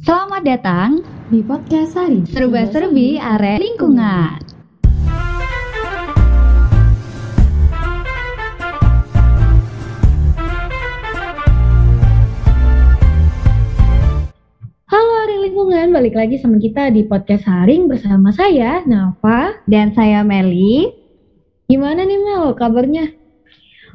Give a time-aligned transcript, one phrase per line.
[0.00, 4.40] Selamat datang di podcast Sari Serba-serbi Are Lingkungan.
[14.88, 19.60] Halo Are Lingkungan, balik lagi sama kita di podcast Haring bersama saya, Nafa.
[19.68, 20.96] Dan saya Meli.
[21.68, 23.12] Gimana nih Mel, kabarnya?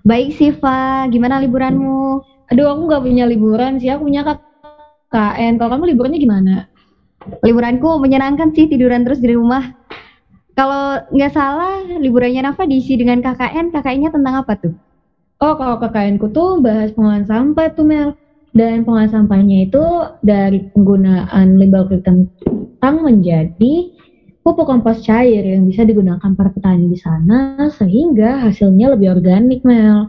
[0.05, 2.21] Baik Siva, gimana liburanmu?
[2.53, 4.21] Aduh, aku nggak punya liburan sih, aku punya
[5.09, 5.61] KKN.
[5.61, 6.55] Kalau kamu liburannya gimana?
[7.41, 9.73] Liburanku menyenangkan sih, tiduran terus di rumah.
[10.55, 13.75] Kalau nggak salah, liburannya Nafa diisi dengan KKN.
[13.75, 14.73] KKN-nya tentang apa tuh?
[15.44, 18.16] Oh, kalau KKN ku tuh bahas pengolahan sampah tuh Mel.
[18.55, 19.83] Dan pengolahan sampahnya itu
[20.23, 23.91] dari penggunaan limbah kentang menjadi
[24.47, 30.08] pupuk kompos cair yang bisa digunakan para petani di sana sehingga hasilnya lebih organik Mel.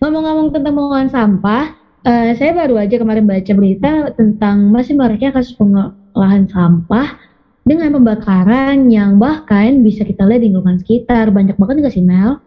[0.00, 5.56] Ngomong-ngomong tentang pengolahan sampah, uh, saya baru aja kemarin baca berita tentang masih maraknya kasus
[5.56, 7.16] pengolahan sampah
[7.64, 11.32] dengan pembakaran yang bahkan bisa kita lihat di lingkungan sekitar.
[11.32, 12.38] Banyak banget nggak sih Mel?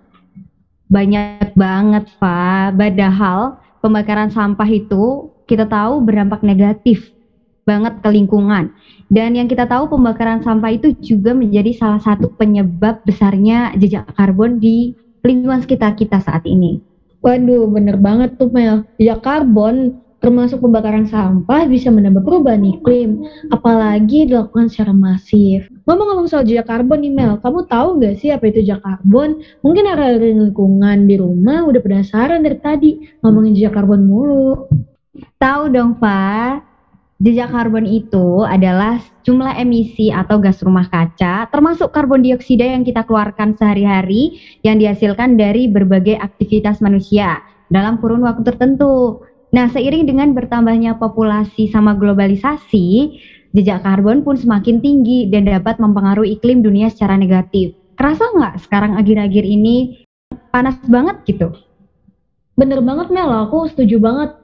[0.87, 2.77] Banyak banget, Pak.
[2.77, 7.11] Padahal pembakaran sampah itu kita tahu berdampak negatif
[7.67, 8.71] banget ke lingkungan.
[9.11, 14.63] Dan yang kita tahu pembakaran sampah itu juga menjadi salah satu penyebab besarnya jejak karbon
[14.63, 14.95] di
[15.27, 16.79] lingkungan sekitar kita saat ini.
[17.21, 18.85] Waduh, bener banget tuh Mel.
[19.01, 23.21] Jejak karbon termasuk pembakaran sampah bisa menambah perubahan iklim,
[23.53, 25.69] apalagi dilakukan secara masif.
[25.85, 29.41] Ngomong-ngomong soal jejak karbon nih Mel, kamu tahu nggak sih apa itu jejak karbon?
[29.61, 34.65] Mungkin area lingkungan di rumah udah penasaran dari tadi ngomongin jejak karbon mulu.
[35.37, 36.76] Tahu dong, Pak.
[37.17, 43.01] Jejak karbon itu adalah jumlah emisi atau gas rumah kaca, termasuk karbon dioksida yang kita
[43.09, 47.41] keluarkan sehari-hari yang dihasilkan dari berbagai aktivitas manusia
[47.73, 49.25] dalam kurun waktu tertentu.
[49.49, 53.17] Nah, seiring dengan bertambahnya populasi sama globalisasi,
[53.49, 57.73] jejak karbon pun semakin tinggi dan dapat mempengaruhi iklim dunia secara negatif.
[57.97, 60.05] Kerasa nggak sekarang akhir-akhir ini
[60.53, 61.49] panas banget gitu?
[62.53, 64.37] Bener banget Mel, aku setuju banget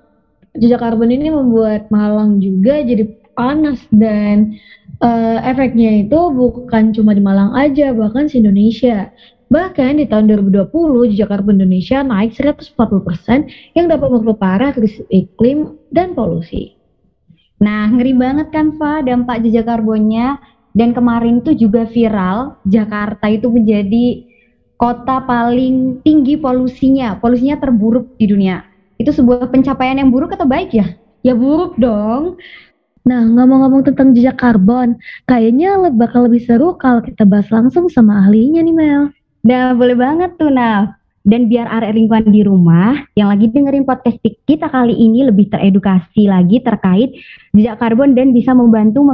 [0.58, 4.58] jejak karbon ini membuat Malang juga jadi panas dan
[5.02, 9.10] uh, efeknya itu bukan cuma di Malang aja, bahkan di Indonesia.
[9.50, 12.74] Bahkan di tahun 2020 jejak karbon Indonesia naik 140%
[13.78, 16.74] yang dapat memperparah krisis iklim dan polusi.
[17.62, 20.42] Nah, ngeri banget kan, Fa, dampak jejak karbonnya.
[20.74, 24.26] Dan kemarin tuh juga viral, Jakarta itu menjadi
[24.74, 28.73] kota paling tinggi polusinya, polusinya terburuk di dunia
[29.04, 30.88] itu sebuah pencapaian yang buruk atau baik ya?
[31.22, 32.40] Ya buruk dong.
[33.04, 34.96] Nah, ngomong-ngomong tentang jejak karbon,
[35.28, 39.04] kayaknya bakal lebih seru kalau kita bahas langsung sama ahlinya nih Mel.
[39.44, 40.96] Nah, boleh banget tuh, Nah.
[41.24, 46.28] Dan biar area lingkungan di rumah yang lagi dengerin podcast kita kali ini lebih teredukasi
[46.28, 47.16] lagi terkait
[47.56, 49.08] jejak karbon dan bisa membantu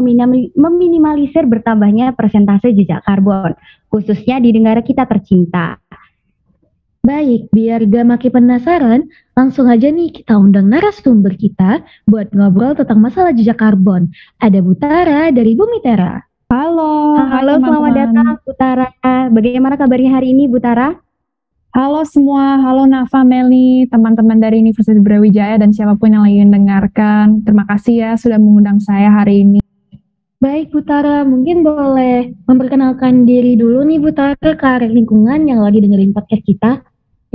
[0.57, 3.53] meminimalisir bertambahnya persentase jejak karbon,
[3.93, 5.77] khususnya di negara kita tercinta.
[6.99, 12.99] Baik, biar gak makin penasaran, langsung aja nih kita undang narasumber kita buat ngobrol tentang
[12.99, 14.11] masalah jejak karbon.
[14.43, 16.19] Ada Butara dari Bumi Tera.
[16.51, 17.63] Halo, halo teman -teman.
[17.71, 18.87] selamat datang Butara.
[19.31, 20.99] Bagaimana kabarnya hari ini Butara?
[21.71, 27.47] Halo semua, halo Nafa, Meli, teman-teman dari Universitas Brawijaya dan siapa pun yang lagi mendengarkan.
[27.47, 29.63] Terima kasih ya sudah mengundang saya hari ini.
[30.39, 36.15] Baik Butara, mungkin boleh memperkenalkan diri dulu nih Butara ke area lingkungan yang lagi dengerin
[36.15, 36.71] podcast kita.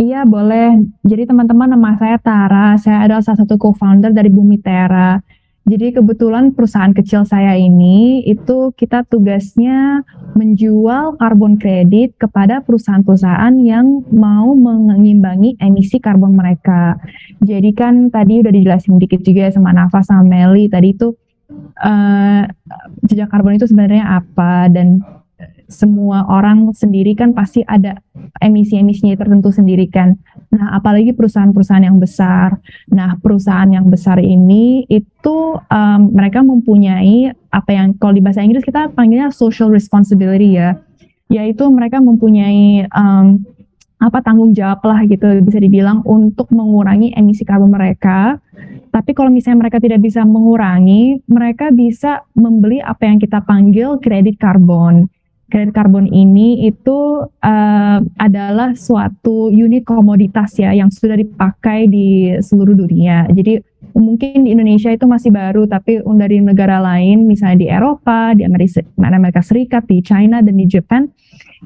[0.01, 0.89] Iya, boleh.
[1.05, 5.21] Jadi teman-teman nama saya Tara, saya adalah salah satu co-founder dari Bumi Tera.
[5.69, 10.01] Jadi kebetulan perusahaan kecil saya ini itu kita tugasnya
[10.33, 16.97] menjual karbon kredit kepada perusahaan-perusahaan yang mau mengimbangi emisi karbon mereka.
[17.45, 21.13] Jadi kan tadi udah dijelasin dikit juga sama Nafa sama Meli tadi itu
[21.81, 22.43] uh,
[23.06, 25.03] jejak karbon itu sebenarnya apa dan
[25.69, 27.99] semua orang sendiri kan pasti ada
[28.38, 30.15] emisi-emisinya tertentu sendiri kan.
[30.53, 32.60] Nah, apalagi perusahaan-perusahaan yang besar.
[32.93, 38.62] Nah, perusahaan yang besar ini itu um, mereka mempunyai apa yang kalau di bahasa Inggris
[38.62, 40.79] kita panggilnya social responsibility ya,
[41.32, 43.43] yaitu mereka mempunyai um,
[43.99, 48.37] apa tanggung jawab lah gitu bisa dibilang untuk mengurangi emisi karbon mereka.
[48.94, 54.38] Tapi kalau misalnya mereka tidak bisa mengurangi, mereka bisa membeli apa yang kita panggil kredit
[54.38, 55.11] karbon
[55.55, 62.75] kredit karbon ini itu uh, adalah suatu unit komoditas ya yang sudah dipakai di seluruh
[62.75, 63.29] dunia.
[63.31, 63.61] Jadi
[63.94, 68.82] mungkin di Indonesia itu masih baru, tapi dari negara lain, misalnya di Eropa, di Amerika,
[68.99, 71.06] Amerika Serikat, di China dan di Jepang,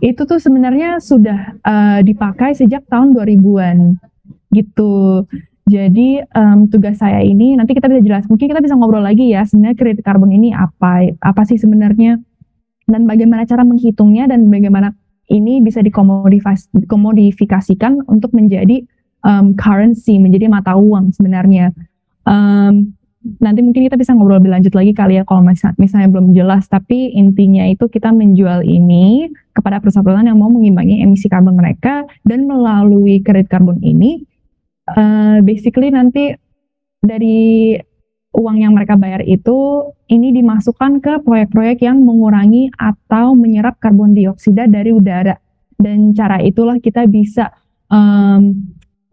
[0.05, 3.97] itu tuh sebenarnya sudah uh, dipakai sejak tahun 2000-an
[4.53, 5.25] gitu.
[5.69, 9.45] Jadi um, tugas saya ini nanti kita bisa jelas, mungkin kita bisa ngobrol lagi ya
[9.45, 12.17] sebenarnya kredit karbon ini apa, apa sih sebenarnya
[12.89, 14.97] dan bagaimana cara menghitungnya dan bagaimana
[15.29, 18.81] ini bisa dikomodifikasikan untuk menjadi
[19.29, 21.77] um, currency, menjadi mata uang sebenarnya.
[22.25, 22.97] Um,
[23.45, 26.65] nanti mungkin kita bisa ngobrol lebih lanjut lagi kali ya kalau misalnya, misalnya belum jelas,
[26.65, 32.49] tapi intinya itu kita menjual ini kepada perusahaan-perusahaan yang mau mengimbangi emisi karbon mereka dan
[32.49, 34.25] melalui kredit karbon ini,
[34.97, 36.33] uh, basically nanti
[37.03, 37.75] dari
[38.35, 44.69] uang yang mereka bayar itu ini dimasukkan ke proyek-proyek yang mengurangi atau menyerap karbon dioksida
[44.69, 45.37] dari udara.
[45.79, 47.51] Dan cara itulah kita bisa
[47.89, 48.55] um,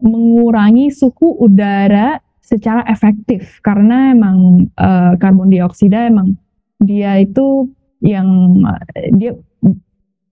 [0.02, 3.58] mengurangi suhu udara secara efektif.
[3.64, 6.36] Karena emang uh, karbon dioksida emang
[6.82, 7.66] dia itu
[8.04, 8.60] yang
[9.16, 9.32] dia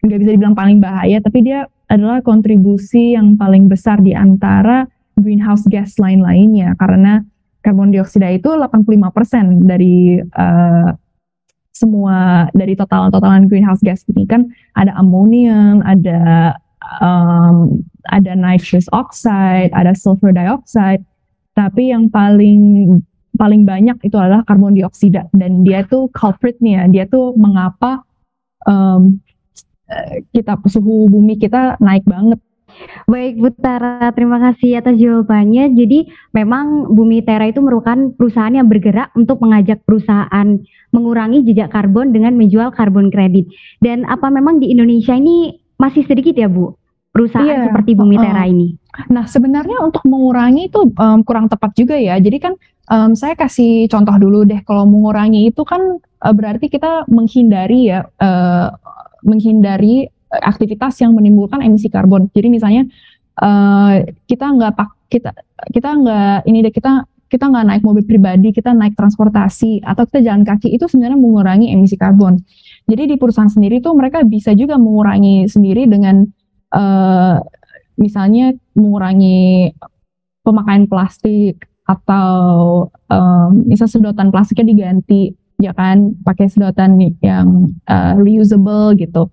[0.05, 4.85] nggak bisa dibilang paling bahaya tapi dia adalah kontribusi yang paling besar di antara
[5.19, 7.23] greenhouse gas lain-lainnya karena
[7.65, 10.93] karbon dioksida itu 85% dari uh,
[11.75, 14.29] semua dari total totalan greenhouse gas ini.
[14.29, 16.55] Kan ada amonium, ada
[17.03, 17.83] um,
[18.13, 21.03] ada nitrous oxide, ada sulfur dioxide,
[21.59, 22.95] tapi yang paling
[23.35, 25.27] paling banyak itu adalah karbon dioksida.
[25.35, 28.07] Dan dia tuh culpritnya, dia tuh mengapa
[28.69, 29.19] um,
[30.31, 32.41] kita suhu bumi kita naik banget
[33.05, 35.77] Baik Bu Tara, terima kasih atas jawabannya.
[35.77, 40.59] Jadi memang Bumi Tera itu merupakan perusahaan yang bergerak untuk mengajak perusahaan
[40.95, 43.51] mengurangi jejak karbon dengan menjual karbon kredit.
[43.83, 46.73] Dan apa memang di Indonesia ini masih sedikit ya Bu?
[47.15, 48.75] Perusahaan iya, seperti Bumi Tera uh, ini.
[49.11, 52.19] Nah sebenarnya untuk mengurangi itu um, kurang tepat juga ya.
[52.19, 52.59] Jadi kan
[52.91, 54.63] um, saya kasih contoh dulu deh.
[54.67, 58.75] Kalau mengurangi itu kan uh, berarti kita menghindari ya, uh,
[59.23, 60.11] menghindari
[60.43, 62.31] aktivitas yang menimbulkan emisi karbon.
[62.35, 62.83] Jadi misalnya
[63.39, 65.31] uh, kita nggak pak kita
[65.71, 70.23] kita nggak ini deh kita kita nggak naik mobil pribadi, kita naik transportasi atau kita
[70.23, 72.39] jalan kaki itu sebenarnya mengurangi emisi karbon.
[72.87, 76.23] Jadi di perusahaan sendiri tuh mereka bisa juga mengurangi sendiri dengan
[76.71, 77.43] uh,
[77.99, 79.75] misalnya mengurangi
[80.47, 88.95] pemakaian plastik atau um, misal sedotan plastiknya diganti ya kan pakai sedotan yang uh, reusable
[88.95, 89.33] gitu.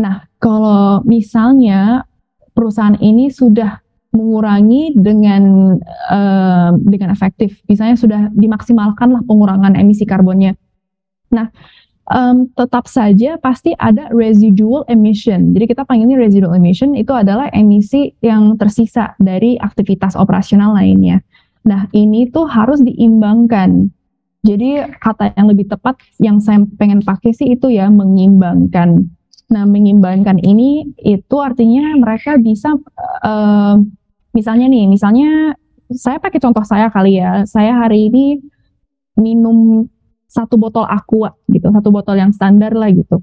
[0.00, 2.08] Nah, kalau misalnya
[2.56, 5.76] perusahaan ini sudah mengurangi dengan
[6.10, 10.56] uh, dengan efektif, misalnya sudah dimaksimalkan lah pengurangan emisi karbonnya.
[11.30, 11.46] Nah,
[12.10, 15.54] um, tetap saja pasti ada residual emission.
[15.54, 21.22] Jadi kita panggilnya residual emission itu adalah emisi yang tersisa dari aktivitas operasional lainnya.
[21.62, 23.92] Nah, ini tuh harus diimbangkan.
[24.40, 29.12] Jadi kata yang lebih tepat yang saya pengen pakai sih itu ya mengimbangkan
[29.50, 32.70] Nah, mengimbangkan ini itu artinya mereka bisa
[33.26, 33.74] uh,
[34.30, 35.58] misalnya nih, misalnya
[35.90, 37.42] saya pakai contoh saya kali ya.
[37.50, 38.38] Saya hari ini
[39.18, 39.90] minum
[40.30, 43.18] satu botol aqua gitu, satu botol yang standar lah gitu.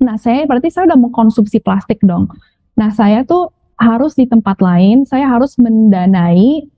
[0.00, 2.30] Nah, saya berarti saya udah mengkonsumsi plastik dong.
[2.78, 6.70] Nah, saya tuh harus di tempat lain, saya harus mendanai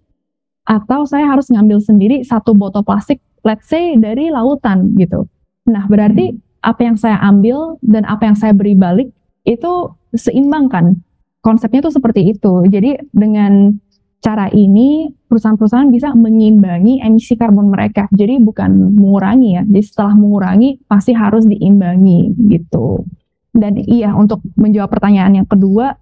[0.64, 5.28] atau saya harus ngambil sendiri satu botol plastik, let's say dari lautan gitu.
[5.68, 9.10] Nah, berarti apa yang saya ambil dan apa yang saya beri balik
[9.42, 10.98] itu seimbang kan?
[11.42, 12.62] Konsepnya tuh seperti itu.
[12.70, 13.74] Jadi dengan
[14.22, 18.06] cara ini perusahaan-perusahaan bisa mengimbangi emisi karbon mereka.
[18.14, 23.02] Jadi bukan mengurangi ya jadi setelah mengurangi pasti harus diimbangi gitu.
[23.50, 25.98] Dan iya untuk menjawab pertanyaan yang kedua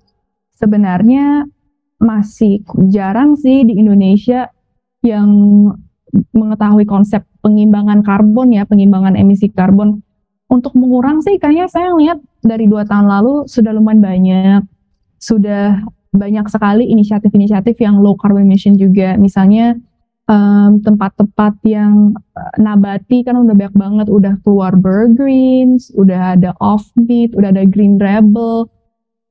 [0.60, 1.48] sebenarnya
[1.96, 2.60] masih
[2.92, 4.52] jarang sih di Indonesia
[5.00, 5.28] yang
[6.36, 10.04] mengetahui konsep pengimbangan karbon ya pengimbangan emisi karbon
[10.50, 14.62] untuk mengurang sih kayaknya saya lihat dari dua tahun lalu sudah lumayan banyak,
[15.22, 15.78] sudah
[16.10, 19.14] banyak sekali inisiatif-inisiatif yang low carbon emission juga.
[19.14, 19.78] Misalnya
[20.86, 21.92] tempat-tempat um, yang
[22.38, 27.98] uh, nabati kan udah banyak banget, udah keluar Burgreens, udah ada Offbeat, udah ada Green
[27.98, 28.66] Rebel.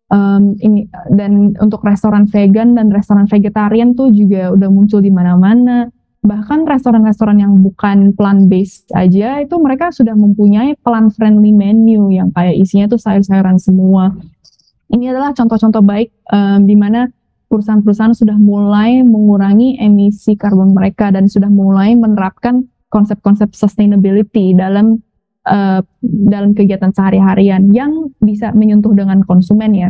[0.10, 5.86] Um, ini dan untuk restoran vegan dan restoran vegetarian tuh juga udah muncul di mana-mana
[6.20, 12.30] bahkan restoran-restoran yang bukan plant based aja itu mereka sudah mempunyai plant friendly menu yang
[12.36, 14.12] kayak isinya tuh sayur-sayuran semua.
[14.90, 17.08] Ini adalah contoh-contoh baik um, di mana
[17.48, 25.02] perusahaan-perusahaan sudah mulai mengurangi emisi karbon mereka dan sudah mulai menerapkan konsep-konsep sustainability dalam
[25.46, 29.90] uh, dalam kegiatan sehari-harian yang bisa menyentuh dengan konsumen ya.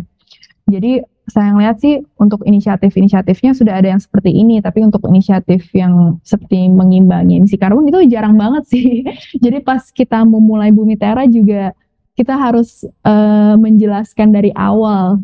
[0.70, 6.18] Jadi saya lihat sih untuk inisiatif-inisiatifnya sudah ada yang seperti ini, tapi untuk inisiatif yang
[6.26, 9.06] seperti mengimbangi emisi karbon itu jarang banget sih.
[9.44, 11.72] Jadi pas kita memulai Bumi Tera juga
[12.20, 15.24] kita harus uh, menjelaskan dari awal.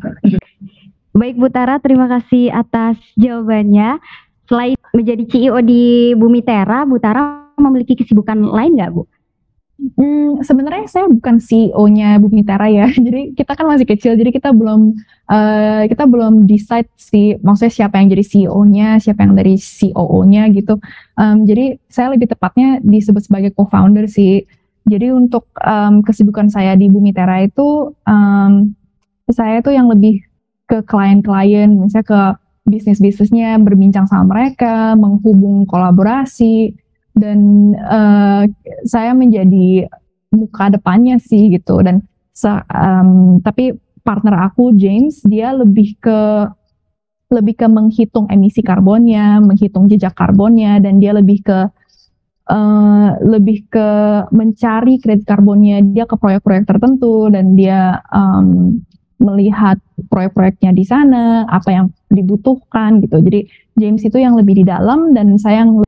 [1.12, 4.00] Baik Bu Tara, terima kasih atas jawabannya.
[4.48, 9.04] Selain menjadi CEO di Bumi Tera, Bu Tara memiliki kesibukan lain nggak Bu?
[9.76, 12.88] Hmm, sebenarnya saya bukan CEO-nya Bumi Tera ya.
[13.06, 14.96] Jadi kita kan masih kecil, jadi kita belum
[15.28, 20.80] uh, kita belum decide sih, maksudnya siapa yang jadi CEO-nya, siapa yang dari COO-nya gitu.
[21.20, 24.48] Um, jadi saya lebih tepatnya disebut sebagai co-founder sih.
[24.88, 28.72] Jadi untuk um, kesibukan saya di Bumi Tera itu, um,
[29.28, 30.24] saya tuh yang lebih
[30.72, 32.22] ke klien-klien, misalnya ke
[32.66, 36.85] bisnis-bisnisnya, berbincang sama mereka, menghubung kolaborasi
[37.16, 38.44] dan uh,
[38.84, 39.88] saya menjadi
[40.36, 41.80] muka depannya sih gitu.
[41.80, 42.04] Dan
[42.44, 43.72] um, tapi
[44.04, 46.20] partner aku James dia lebih ke
[47.34, 51.60] lebih ke menghitung emisi karbonnya, menghitung jejak karbonnya dan dia lebih ke
[52.52, 53.90] uh, lebih ke
[54.30, 55.82] mencari kredit karbonnya.
[55.82, 58.78] Dia ke proyek-proyek tertentu dan dia um,
[59.18, 59.80] melihat
[60.12, 63.24] proyek-proyeknya di sana apa yang dibutuhkan gitu.
[63.24, 63.48] Jadi
[63.80, 65.85] James itu yang lebih di dalam dan saya yang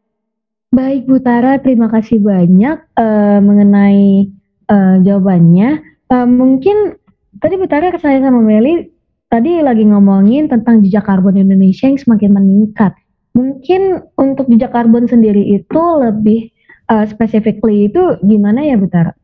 [0.67, 4.27] Baik Bu Tara, terima kasih banyak uh, mengenai
[4.67, 5.79] uh, jawabannya.
[6.12, 7.00] Uh, mungkin
[7.39, 8.91] tadi Bu Tara saya sama Meli
[9.31, 12.91] tadi lagi ngomongin tentang jejak karbon Indonesia yang semakin meningkat.
[13.31, 16.51] Mungkin untuk jejak karbon sendiri itu lebih
[16.91, 19.15] uh, specifically itu gimana ya Bu Tara?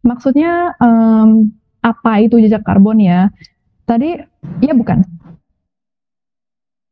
[0.00, 1.52] Maksudnya um,
[1.84, 3.28] apa itu jejak karbon ya?
[3.84, 4.16] Tadi
[4.64, 5.04] ya bukan.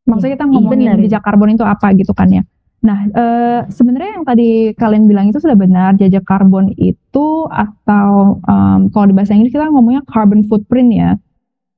[0.04, 2.44] Maksudnya kita ngomongin Benar, jejak karbon itu apa gitu kan ya?
[2.80, 3.24] Nah, e,
[3.68, 6.00] sebenarnya yang tadi kalian bilang itu sudah benar.
[6.00, 11.10] Jejak karbon itu atau um, kalau di bahasa Inggris kita ngomongnya carbon footprint ya.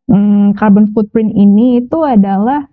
[0.07, 2.71] Hmm, carbon footprint ini itu adalah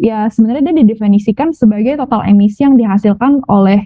[0.00, 3.84] ya sebenarnya dia didefinisikan sebagai total emisi yang dihasilkan oleh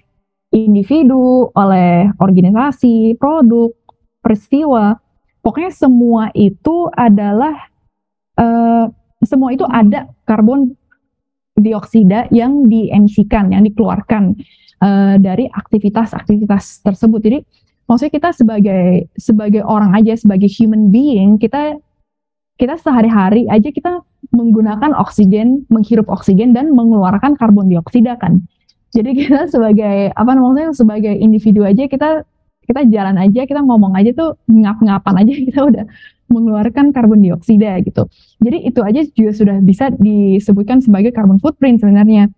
[0.54, 3.74] individu, oleh organisasi, produk,
[4.22, 5.02] peristiwa.
[5.42, 7.58] Pokoknya semua itu adalah
[8.38, 8.86] uh,
[9.26, 10.78] semua itu ada karbon
[11.54, 14.34] dioksida yang diemisikan, yang dikeluarkan
[14.82, 17.20] uh, dari aktivitas-aktivitas tersebut.
[17.22, 17.38] Jadi
[17.86, 18.82] maksudnya kita sebagai
[19.14, 21.78] sebagai orang aja, sebagai human being, kita
[22.58, 28.42] kita sehari-hari aja kita menggunakan oksigen, menghirup oksigen dan mengeluarkan karbon dioksida kan.
[28.94, 32.26] Jadi kita sebagai apa namanya sebagai individu aja kita
[32.64, 35.84] kita jalan aja, kita ngomong aja tuh ngap-ngapan aja kita udah
[36.32, 38.08] mengeluarkan karbon dioksida gitu.
[38.40, 42.32] Jadi itu aja juga sudah bisa disebutkan sebagai carbon footprint sebenarnya.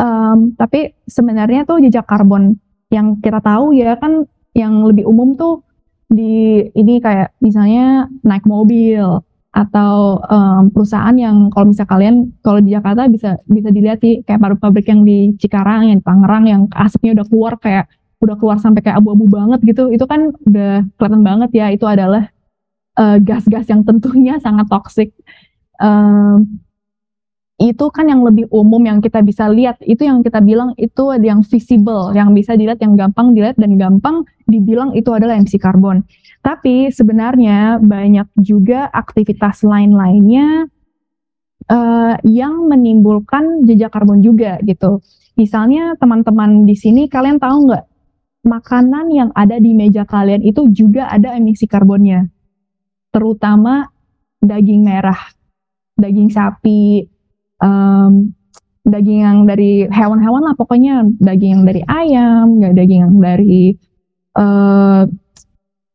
[0.00, 2.56] Um, tapi sebenarnya tuh jejak karbon
[2.88, 4.24] yang kita tahu ya kan
[4.56, 5.64] yang lebih umum tuh
[6.12, 9.20] di ini kayak misalnya naik mobil
[9.52, 14.40] atau um, perusahaan yang kalau misal kalian kalau di Jakarta bisa bisa dilihat sih kayak
[14.40, 17.84] pabrik-pabrik yang di Cikarang yang Tangerang yang asapnya udah keluar kayak
[18.22, 22.30] udah keluar sampai kayak abu-abu banget gitu itu kan udah kelihatan banget ya itu adalah
[22.92, 25.16] Eh, gas-gas uh, yang tentunya sangat toksik
[25.80, 26.36] uh,
[27.56, 29.80] itu kan yang lebih umum yang kita bisa lihat.
[29.80, 34.28] Itu yang kita bilang itu yang visible yang bisa dilihat yang gampang dilihat dan gampang
[34.44, 36.04] dibilang itu adalah emisi karbon.
[36.44, 40.68] Tapi sebenarnya banyak juga aktivitas lain-lainnya
[41.72, 45.00] uh, yang menimbulkan jejak karbon juga gitu.
[45.40, 47.91] Misalnya teman-teman di sini kalian tahu nggak
[48.42, 52.26] makanan yang ada di meja kalian itu juga ada emisi karbonnya
[53.12, 53.86] terutama
[54.42, 55.20] daging merah,
[55.94, 57.06] daging sapi,
[57.62, 58.34] um,
[58.82, 63.78] daging yang dari hewan-hewan lah pokoknya daging yang dari ayam, nggak daging yang dari
[64.34, 65.06] uh,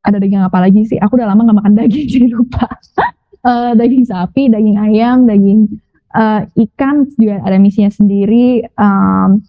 [0.07, 0.95] ada daging apa lagi sih?
[1.03, 2.71] Aku udah lama nggak makan daging jadi lupa.
[3.43, 5.67] uh, daging sapi, daging ayam, daging
[6.15, 8.63] uh, ikan juga ada misinya sendiri.
[8.79, 9.43] Um,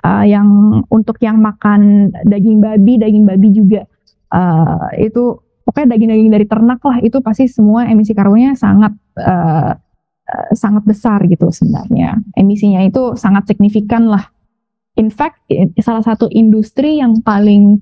[0.00, 0.48] uh, yang
[0.88, 3.84] untuk yang makan daging babi, daging babi juga.
[4.32, 5.36] Uh, itu
[5.68, 11.20] pokoknya daging-daging dari ternak lah itu pasti semua emisi karbonnya sangat uh, uh, sangat besar
[11.28, 12.16] gitu sebenarnya.
[12.34, 14.32] Emisinya itu sangat signifikan lah.
[14.96, 15.48] In fact
[15.80, 17.80] salah satu industri yang paling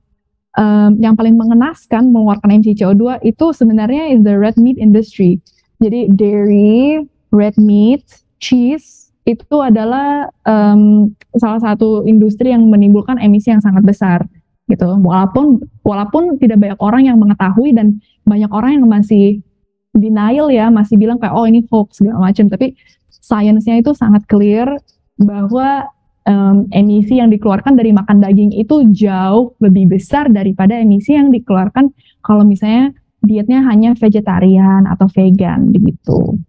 [0.58, 5.38] um, yang paling mengenaskan mengeluarkan emisi CO2 itu sebenarnya is the red meat industry.
[5.80, 8.04] Jadi dairy red meat
[8.42, 14.24] cheese itu adalah um, salah satu industri yang menimbulkan emisi yang sangat besar
[14.70, 19.42] gitu walaupun walaupun tidak banyak orang yang mengetahui dan banyak orang yang masih
[19.92, 22.78] denial ya masih bilang kayak oh ini hoax segala macam tapi
[23.10, 24.70] sainsnya itu sangat clear
[25.18, 25.90] bahwa
[26.24, 31.90] um, emisi yang dikeluarkan dari makan daging itu jauh lebih besar daripada emisi yang dikeluarkan
[32.22, 36.40] kalau misalnya dietnya hanya vegetarian atau vegan begitu.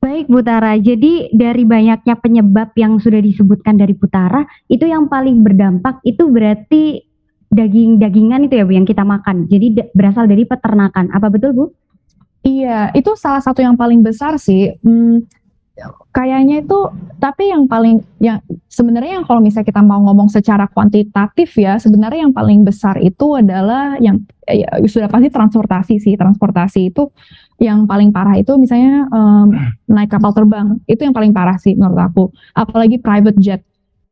[0.00, 5.44] Baik Bu Tara, jadi dari banyaknya penyebab yang sudah disebutkan dari Putara, itu yang paling
[5.44, 7.04] berdampak itu berarti
[7.52, 9.44] daging-dagingan itu ya Bu yang kita makan.
[9.52, 11.12] Jadi berasal dari peternakan.
[11.12, 11.64] Apa betul Bu?
[12.40, 14.72] Iya, itu salah satu yang paling besar sih.
[14.80, 15.28] Hmm,
[16.10, 16.78] kayaknya itu
[17.16, 22.28] tapi yang paling yang sebenarnya yang kalau misalnya kita mau ngomong secara kuantitatif ya sebenarnya
[22.28, 27.08] yang paling besar itu adalah yang ya, sudah pasti transportasi sih transportasi itu
[27.60, 29.52] yang paling parah itu misalnya um,
[29.84, 32.24] naik kapal terbang itu yang paling parah sih menurut aku
[32.56, 33.60] apalagi private jet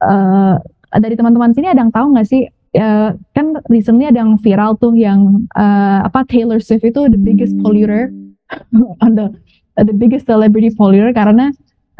[0.04, 0.60] uh,
[0.92, 2.44] dari teman-teman sini ada yang tahu nggak sih
[2.76, 7.56] uh, kan recently ada yang viral tuh yang uh, apa Taylor Swift itu the biggest
[7.64, 8.12] polluter
[9.04, 9.32] on the
[9.80, 11.48] the biggest celebrity polluter karena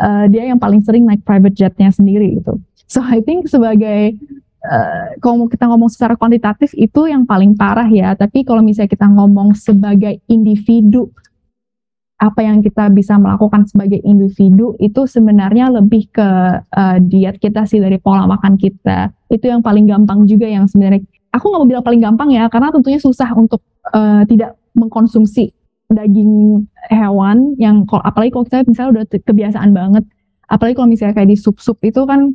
[0.02, 2.60] uh, dia yang paling sering naik private jetnya sendiri gitu.
[2.88, 4.16] So I think sebagai
[4.64, 8.16] uh, kalau kita ngomong secara kuantitatif itu yang paling parah ya.
[8.16, 11.12] Tapi kalau misalnya kita ngomong sebagai individu
[12.18, 16.28] apa yang kita bisa melakukan sebagai individu itu sebenarnya lebih ke
[16.66, 19.14] uh, diet kita sih dari pola makan kita.
[19.30, 22.74] Itu yang paling gampang juga yang sebenarnya aku nggak mau bilang paling gampang ya karena
[22.74, 23.62] tentunya susah untuk
[23.94, 25.54] uh, tidak mengkonsumsi
[25.88, 30.04] daging hewan yang kalau apalagi kalau kita misalnya udah kebiasaan banget.
[30.50, 32.34] Apalagi kalau misalnya kayak di sup-sup itu kan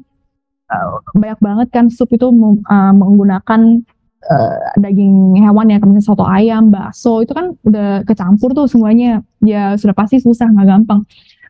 [0.72, 3.84] uh, banyak banget kan sup itu uh, menggunakan
[4.30, 9.76] uh, daging hewan ya misalnya soto ayam bakso itu kan udah kecampur tuh semuanya ya
[9.76, 11.02] sudah pasti susah nggak gampang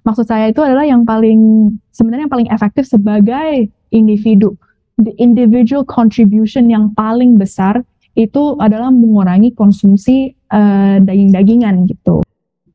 [0.07, 4.57] maksud saya itu adalah yang paling sebenarnya yang paling efektif sebagai individu
[5.01, 7.81] the individual contribution yang paling besar
[8.13, 12.21] itu adalah mengurangi konsumsi uh, daging-dagingan gitu.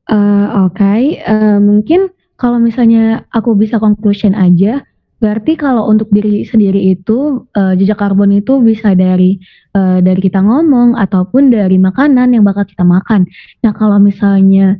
[0.08, 1.02] Uh, Oke, okay.
[1.22, 4.82] uh, mungkin kalau misalnya aku bisa conclusion aja,
[5.18, 9.38] berarti kalau untuk diri sendiri itu uh, jejak karbon itu bisa dari
[9.74, 13.26] uh, dari kita ngomong ataupun dari makanan yang bakal kita makan.
[13.66, 14.78] Nah kalau misalnya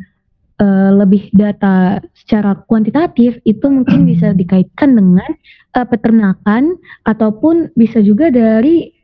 [0.63, 5.31] uh, lebih data secara kuantitatif itu mungkin bisa dikaitkan dengan
[5.75, 8.95] uh, peternakan ataupun bisa juga dari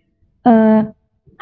[0.46, 0.86] uh,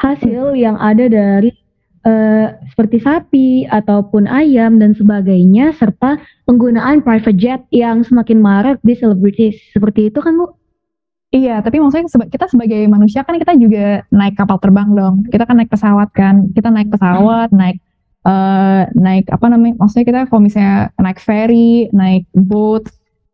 [0.01, 1.62] hasil yang ada dari
[2.03, 8.93] uh, seperti sapi ataupun ayam dan sebagainya serta penggunaan private jet yang semakin marak di
[8.95, 10.47] selebritis seperti itu kan Bu?
[11.33, 15.25] Iya, tapi maksudnya kita sebagai manusia kan kita juga naik kapal terbang dong.
[15.33, 16.53] Kita kan naik pesawat kan.
[16.53, 17.81] Kita naik pesawat, naik
[18.21, 19.81] uh, naik apa namanya?
[19.81, 22.85] Maksudnya kita kalau misalnya naik ferry, naik boat,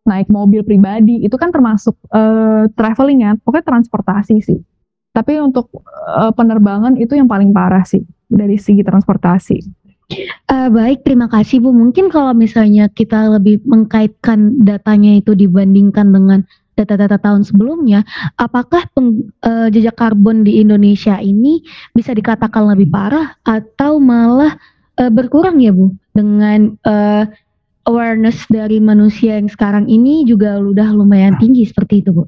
[0.08, 3.32] naik mobil pribadi, itu kan termasuk uh, traveling ya.
[3.44, 4.64] Pokoknya transportasi sih.
[5.12, 9.58] Tapi untuk uh, penerbangan itu yang paling parah sih dari segi transportasi.
[10.50, 11.70] Uh, baik, terima kasih Bu.
[11.70, 16.42] Mungkin kalau misalnya kita lebih mengkaitkan datanya itu dibandingkan dengan
[16.74, 18.02] data-data tahun sebelumnya,
[18.42, 21.62] apakah peng, uh, jejak karbon di Indonesia ini
[21.94, 24.58] bisa dikatakan lebih parah atau malah
[24.98, 25.94] uh, berkurang ya Bu?
[26.18, 27.30] Dengan uh,
[27.86, 32.24] awareness dari manusia yang sekarang ini juga udah lumayan tinggi seperti itu Bu.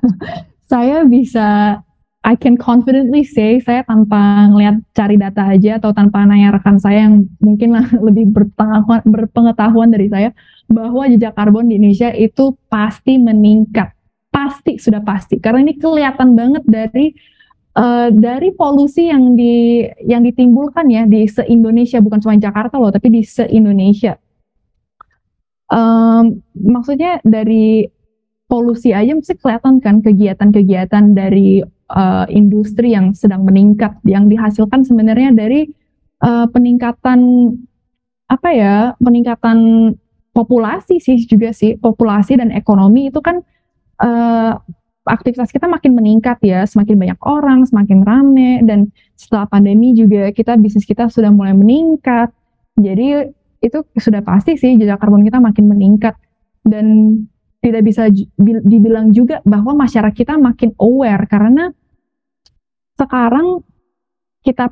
[0.72, 1.78] Saya bisa
[2.26, 7.06] I can confidently say saya tanpa ngeliat cari data aja atau tanpa nanya rekan saya
[7.06, 10.34] yang mungkin lebih berpengetahuan, berpengetahuan dari saya
[10.66, 13.94] bahwa jejak karbon di Indonesia itu pasti meningkat,
[14.34, 15.38] pasti sudah pasti.
[15.38, 17.14] Karena ini kelihatan banget dari
[17.78, 22.90] uh, dari polusi yang di yang ditimbulkan ya di se Indonesia bukan cuma Jakarta loh
[22.90, 24.18] tapi di se Indonesia.
[25.70, 27.86] Um, maksudnya dari
[28.50, 35.34] polusi aja mesti kelihatan kan kegiatan-kegiatan dari uh, industri yang sedang meningkat yang dihasilkan sebenarnya
[35.34, 35.70] dari
[36.22, 37.20] uh, peningkatan
[38.26, 39.58] apa ya peningkatan
[40.34, 43.40] populasi sih juga sih populasi dan ekonomi itu kan
[44.02, 44.58] uh,
[45.06, 50.58] aktivitas kita makin meningkat ya semakin banyak orang semakin rame dan setelah pandemi juga kita
[50.58, 52.34] bisnis kita sudah mulai meningkat.
[52.76, 56.18] Jadi itu sudah pasti sih jejak karbon kita makin meningkat.
[56.66, 57.14] Dan
[57.66, 58.06] tidak bisa
[58.62, 61.74] dibilang juga bahwa masyarakat kita makin aware karena
[62.94, 63.66] sekarang
[64.46, 64.70] kita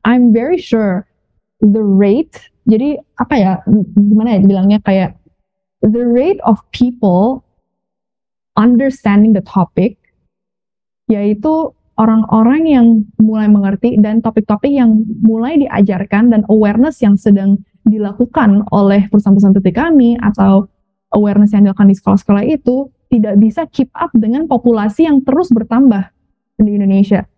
[0.00, 1.04] I'm very sure
[1.60, 3.52] the rate jadi apa ya
[4.00, 5.20] gimana ya bilangnya kayak
[5.84, 7.44] the rate of people
[8.56, 10.00] understanding the topic
[11.12, 12.86] yaitu orang-orang yang
[13.20, 19.72] mulai mengerti dan topik-topik yang mulai diajarkan dan awareness yang sedang dilakukan oleh perusahaan-perusahaan seperti
[19.76, 20.71] kami atau
[21.12, 26.08] awareness yang dilakukan di sekolah-sekolah itu tidak bisa keep up dengan populasi yang terus bertambah
[26.56, 27.28] di Indonesia.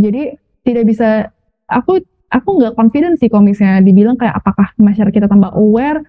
[0.00, 0.32] Jadi
[0.64, 1.28] tidak bisa
[1.68, 2.00] aku
[2.32, 6.06] aku nggak confident sih kalau misalnya dibilang kayak apakah masyarakat kita tambah aware.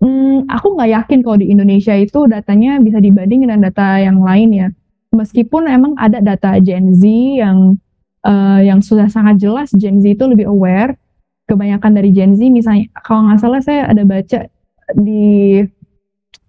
[0.00, 4.48] Hmm, aku nggak yakin kalau di Indonesia itu datanya bisa dibanding dengan data yang lain
[4.56, 4.68] ya.
[5.12, 7.04] Meskipun emang ada data Gen Z
[7.36, 7.76] yang
[8.24, 10.96] uh, yang sudah sangat jelas Gen Z itu lebih aware.
[11.44, 14.48] Kebanyakan dari Gen Z misalnya kalau nggak salah saya ada baca
[14.96, 15.60] di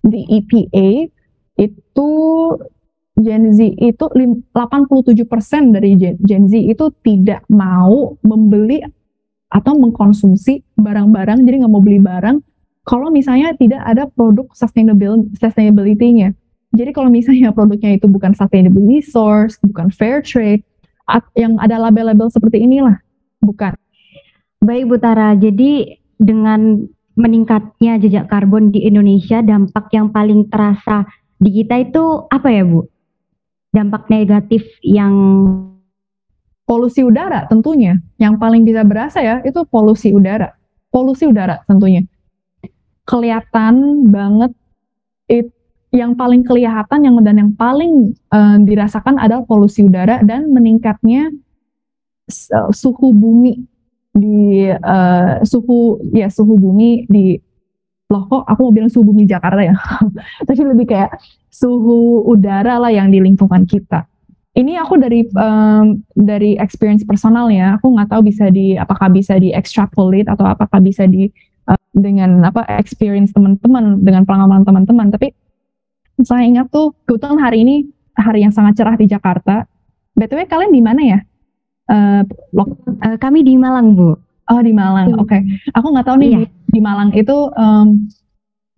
[0.02, 1.08] di EPA
[1.62, 2.10] itu
[3.22, 4.06] Gen Z itu
[4.56, 8.82] 87% dari Gen, Z itu tidak mau membeli
[9.52, 12.40] atau mengkonsumsi barang-barang jadi nggak mau beli barang
[12.82, 16.34] kalau misalnya tidak ada produk sustainable sustainability-nya.
[16.74, 20.66] Jadi kalau misalnya produknya itu bukan sustainable source, bukan fair trade,
[21.38, 22.98] yang ada label-label seperti inilah,
[23.44, 23.76] bukan.
[24.62, 31.04] Baik Bu Tara, jadi dengan meningkatnya jejak karbon di Indonesia, dampak yang paling terasa
[31.42, 32.86] di kita itu apa ya Bu?
[33.72, 35.14] Dampak negatif yang
[36.68, 38.00] polusi udara tentunya.
[38.22, 40.54] Yang paling bisa berasa ya itu polusi udara.
[40.92, 42.04] Polusi udara tentunya.
[43.08, 44.52] Kelihatan banget
[45.28, 45.52] it,
[45.92, 51.32] yang paling kelihatan yang dan yang paling uh, dirasakan adalah polusi udara dan meningkatnya
[52.56, 53.68] uh, suhu bumi
[54.22, 57.42] di uh, suhu ya suhu bumi di
[58.12, 59.76] loh kok aku mau bilang suhu bumi Jakarta ya?
[60.48, 61.18] Tapi lebih kayak
[61.50, 64.06] suhu udara lah yang di lingkungan kita.
[64.52, 69.40] Ini aku dari um, dari experience personal ya aku nggak tahu bisa di apakah bisa
[69.40, 71.32] di extrapolate atau apakah bisa di
[71.72, 75.08] uh, dengan apa experience teman-teman dengan pengalaman teman-teman.
[75.08, 75.32] Tapi
[76.28, 77.76] saya ingat tuh kebetulan hari ini
[78.12, 79.64] hari yang sangat cerah di Jakarta.
[80.12, 81.20] Btw kalian di mana ya
[81.92, 84.16] uh, uh, kami di Malang bu
[84.48, 85.44] oh di Malang oke okay.
[85.76, 86.40] aku nggak tahu nih iya.
[86.40, 88.08] di, di Malang itu um,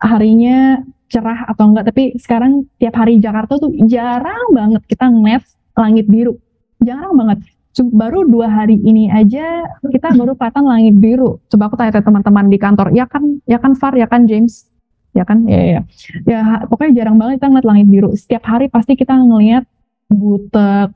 [0.02, 0.82] harinya
[1.14, 5.46] cerah atau enggak tapi sekarang tiap hari Jakarta tuh jarang banget kita ngeliat
[5.78, 6.38] langit biru.
[6.82, 7.46] Jarang banget.
[7.74, 11.42] Baru dua hari ini aja kita baru kelihatan langit biru.
[11.50, 14.70] Coba aku tanya teman-teman di kantor, ya kan, ya kan Far, ya kan James,
[15.18, 15.82] ya kan, ya, ya, ya.
[16.30, 18.10] ya pokoknya jarang banget kita ngeliat langit biru.
[18.14, 19.66] Setiap hari pasti kita ngeliat
[20.14, 20.94] butek,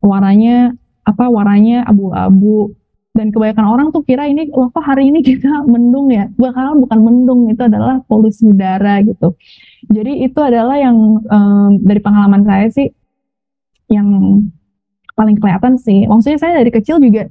[0.00, 0.72] warnanya
[1.10, 2.74] apa, warnanya abu-abu,
[3.10, 6.30] dan kebanyakan orang tuh kira ini loh kok hari ini kita mendung ya?
[6.38, 9.34] Bahkan bukan mendung itu adalah polusi udara gitu.
[9.90, 10.96] Jadi itu adalah yang
[11.26, 12.88] um, dari pengalaman saya sih
[13.90, 14.06] yang
[15.18, 16.06] paling kelihatan sih.
[16.06, 17.26] Maksudnya saya dari kecil juga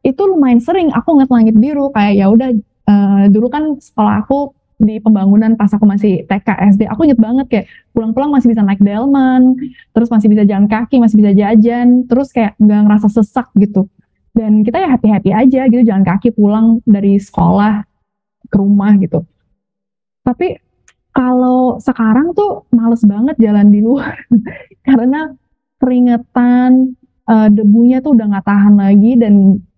[0.00, 2.50] itu lumayan sering aku ngeliat langit biru kayak ya udah
[2.88, 7.46] uh, dulu kan sekolah aku di pembangunan pas aku masih TK SD aku inget banget
[7.52, 9.52] kayak pulang-pulang masih bisa naik delman
[9.92, 13.86] terus masih bisa jalan kaki masih bisa jajan terus kayak nggak ngerasa sesak gitu.
[14.30, 17.84] Dan kita ya happy happy aja gitu jalan kaki pulang dari sekolah
[18.48, 19.20] ke rumah gitu.
[20.24, 20.56] Tapi
[21.10, 24.16] kalau sekarang tuh males banget jalan di luar
[24.88, 25.34] karena
[25.80, 26.94] keringetan,
[27.28, 29.34] uh, debunya tuh udah nggak tahan lagi dan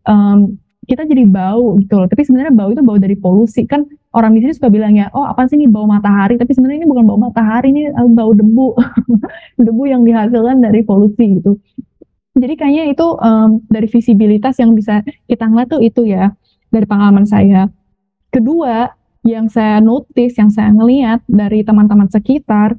[0.06, 2.08] um, kita jadi bau gitu loh.
[2.10, 5.24] Tapi sebenarnya bau itu bau dari polusi kan orang di sini suka bilang ya, oh
[5.24, 6.34] apa sih ini bau matahari?
[6.36, 8.74] Tapi sebenarnya ini bukan bau matahari, ini uh, bau debu,
[9.66, 11.56] debu yang dihasilkan dari polusi gitu.
[12.32, 16.32] Jadi kayaknya itu um, dari visibilitas yang bisa kita ngeliat tuh itu ya
[16.72, 17.68] dari pengalaman saya.
[18.32, 18.88] Kedua,
[19.22, 22.74] yang saya notice, yang saya ngeliat dari teman-teman sekitar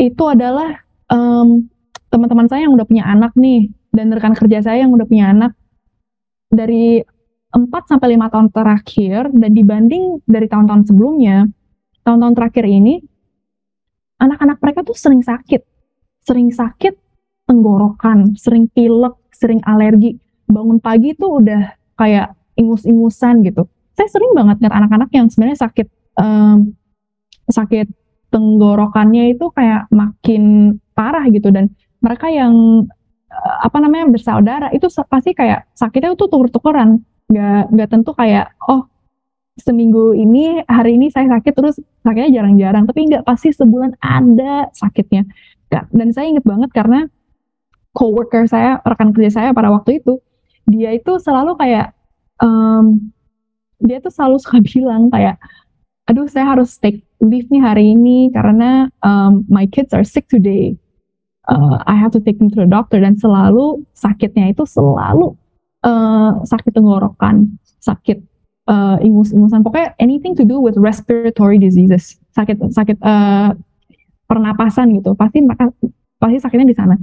[0.00, 0.80] itu adalah
[1.12, 1.68] um,
[2.08, 5.52] teman-teman saya yang udah punya anak nih dan rekan kerja saya yang udah punya anak
[6.48, 7.04] dari
[7.52, 11.52] 4 sampai 5 tahun terakhir dan dibanding dari tahun-tahun sebelumnya,
[12.00, 13.04] tahun-tahun terakhir ini
[14.16, 15.60] anak-anak mereka tuh sering sakit.
[16.24, 16.96] Sering sakit
[17.44, 20.16] tenggorokan, sering pilek, sering alergi.
[20.48, 23.68] Bangun pagi tuh udah kayak ingus-ingusan gitu.
[23.92, 25.86] Saya sering banget lihat anak-anak yang sebenarnya sakit
[26.16, 26.72] um,
[27.52, 27.90] sakit
[28.32, 31.68] tenggorokannya itu kayak makin parah gitu dan
[32.00, 32.86] mereka yang
[33.28, 38.86] uh, apa namanya bersaudara itu pasti kayak sakitnya itu tuker-tukeran nggak nggak tentu kayak oh
[39.60, 45.28] seminggu ini hari ini saya sakit terus sakitnya jarang-jarang tapi nggak pasti sebulan ada sakitnya.
[45.72, 47.08] Dan saya inget banget karena
[47.96, 50.20] coworker saya rekan kerja saya pada waktu itu
[50.68, 51.92] dia itu selalu kayak
[52.40, 53.12] um,
[53.80, 55.36] dia tuh selalu suka bilang kayak
[56.08, 60.76] aduh saya harus take leave nih hari ini karena um, my kids are sick today.
[61.50, 63.02] Uh, I have to take him to the doctor.
[63.02, 65.34] Dan selalu sakitnya itu selalu
[65.82, 68.22] uh, sakit tenggorokan, sakit
[68.70, 73.54] uh, ingus-ingusan, pokoknya anything to do with respiratory diseases, sakit sakit uh,
[74.26, 75.70] pernapasan gitu, pasti maka
[76.16, 76.96] pasti sakitnya di sana.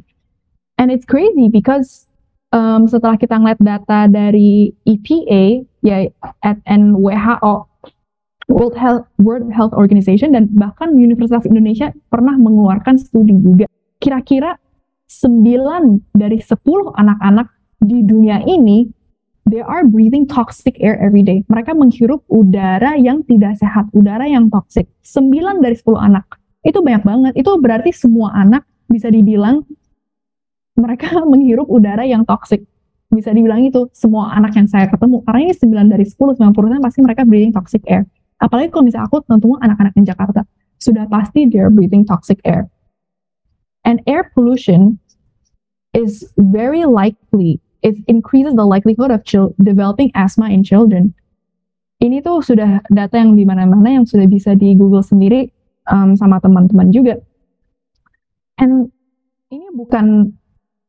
[0.79, 2.07] And it's crazy because
[2.55, 6.07] um, setelah kita ngeliat data dari EPA ya
[6.43, 7.67] at and WHO
[8.49, 13.69] World Health World Health Organization dan bahkan Universitas Indonesia pernah mengeluarkan studi juga.
[13.99, 14.57] Kira-kira
[15.05, 16.55] 9 dari 10
[16.95, 17.47] anak-anak
[17.79, 18.87] di dunia ini
[19.49, 21.41] they are breathing toxic air every day.
[21.49, 24.85] Mereka menghirup udara yang tidak sehat, udara yang toxic.
[25.01, 26.25] 9 dari 10 anak.
[26.61, 27.33] Itu banyak banget.
[27.39, 29.65] Itu berarti semua anak bisa dibilang
[30.77, 32.63] mereka menghirup udara yang toxic.
[33.09, 35.25] Bisa dibilang itu semua anak yang saya ketemu.
[35.25, 38.05] Karena ini 9 dari 10, 90% pasti mereka breathing toxic air.
[38.39, 40.41] Apalagi kalau misalnya aku ketemu anak-anak di Jakarta.
[40.79, 42.69] Sudah pasti they're breathing toxic air.
[43.83, 45.01] And air pollution
[45.91, 49.25] is very likely, it increases the likelihood of
[49.57, 51.13] developing asthma in children.
[51.99, 55.51] ini tuh sudah data yang di mana-mana yang sudah bisa di Google sendiri
[55.91, 57.19] um, sama teman-teman juga.
[58.55, 58.91] And
[59.51, 60.31] ini bukan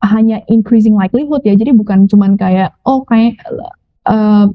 [0.01, 3.37] hanya increasing likelihood ya, jadi bukan cuman kayak oh kayak
[4.07, 4.47] uh,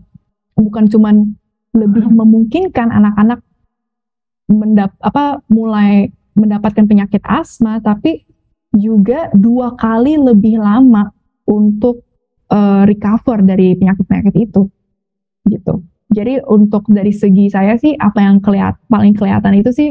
[0.56, 1.37] bukan cuman
[1.76, 3.44] lebih memungkinkan anak-anak
[4.48, 8.24] mendap apa mulai mendapatkan penyakit asma, tapi
[8.72, 11.12] juga dua kali lebih lama
[11.44, 12.00] untuk
[12.50, 14.68] uh, recover dari penyakit-penyakit itu,
[15.48, 15.82] gitu.
[16.14, 19.90] Jadi untuk dari segi saya sih apa yang kelihat paling kelihatan itu sih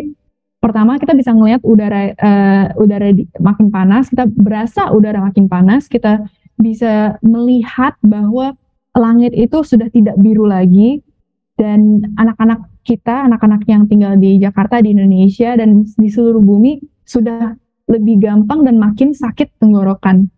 [0.63, 5.85] pertama kita bisa ngelihat udara uh, udara di, makin panas, kita berasa udara makin panas,
[5.91, 6.23] kita
[6.55, 8.55] bisa melihat bahwa
[8.95, 11.03] langit itu sudah tidak biru lagi
[11.59, 17.53] dan anak-anak kita, anak-anak yang tinggal di Jakarta, di Indonesia dan di seluruh bumi sudah
[17.91, 20.31] lebih gampang dan makin sakit tenggorokan.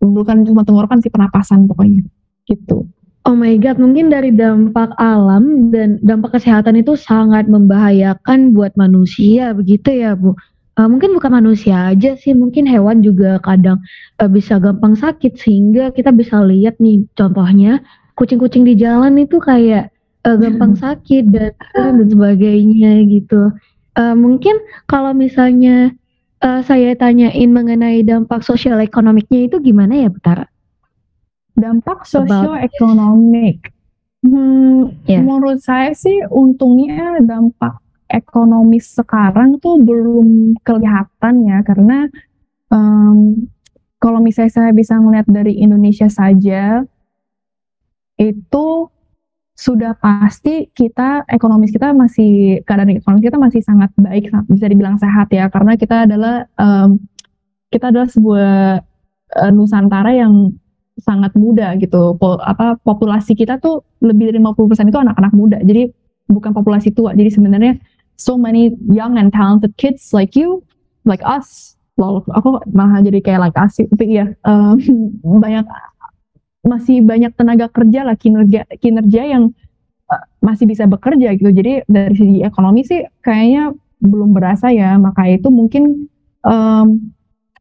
[0.00, 2.02] Bukan cuma tenggorokan sih pernapasan pokoknya.
[2.48, 2.88] Gitu.
[3.28, 9.52] Oh my god, mungkin dari dampak alam dan dampak kesehatan itu sangat membahayakan buat manusia
[9.52, 10.32] begitu ya, Bu.
[10.80, 13.76] Uh, mungkin bukan manusia aja sih, mungkin hewan juga kadang
[14.16, 17.84] uh, bisa gampang sakit sehingga kita bisa lihat nih contohnya
[18.16, 19.92] kucing-kucing di jalan itu kayak
[20.24, 23.52] uh, gampang sakit dan dan sebagainya gitu.
[24.00, 24.56] Uh, mungkin
[24.88, 25.92] kalau misalnya
[26.40, 30.46] uh, saya tanyain mengenai dampak sosial ekonomiknya itu gimana ya, Betara?
[31.56, 33.72] Dampak sosioekonomik.
[34.20, 35.24] Hmm, yeah.
[35.24, 42.10] Menurut saya sih untungnya dampak ekonomis sekarang tuh belum kelihatan ya karena
[42.68, 43.48] um,
[44.02, 46.84] kalau misalnya saya bisa melihat dari Indonesia saja
[48.20, 48.66] itu
[49.60, 55.28] sudah pasti kita ekonomis kita masih keadaan ekonomi kita masih sangat baik bisa dibilang sehat
[55.28, 56.96] ya karena kita adalah um,
[57.68, 58.80] kita adalah sebuah
[59.36, 60.56] uh, nusantara yang
[61.00, 62.16] sangat muda gitu.
[62.16, 65.58] Po, apa populasi kita tuh lebih dari 50% itu anak-anak muda.
[65.64, 65.92] Jadi
[66.28, 67.16] bukan populasi tua.
[67.16, 67.76] Jadi sebenarnya
[68.16, 70.60] so many young and talented kids like you,
[71.04, 71.76] like us.
[72.00, 73.76] Lalu aku malah jadi kayak like us.
[73.80, 74.76] Tapi iya, um,
[75.44, 75.64] banyak
[76.60, 79.52] masih banyak tenaga kerja lah kinerja kinerja yang
[80.12, 81.50] uh, masih bisa bekerja gitu.
[81.50, 84.96] Jadi dari segi ekonomi sih kayaknya belum berasa ya.
[85.00, 86.08] Maka itu mungkin
[86.44, 87.12] um,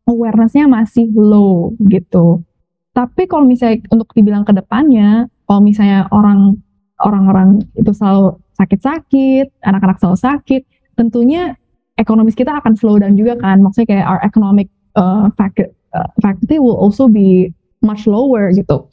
[0.09, 2.43] awarenessnya masih low gitu.
[2.91, 6.59] Tapi kalau misalnya untuk dibilang ke depannya, kalau misalnya orang
[6.99, 10.61] orang-orang itu selalu sakit-sakit, anak-anak selalu sakit,
[10.99, 11.55] tentunya
[11.95, 13.63] ekonomis kita akan slow down juga kan.
[13.63, 14.67] Maksudnya kayak our economic
[14.99, 18.87] uh, uh faculty will also be much lower gitu.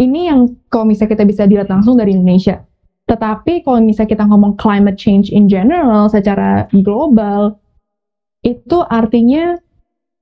[0.00, 0.40] Ini yang
[0.72, 2.64] kalau misalnya kita bisa dilihat langsung dari Indonesia.
[3.10, 7.58] Tetapi kalau misalnya kita ngomong climate change in general secara global,
[8.46, 9.58] itu artinya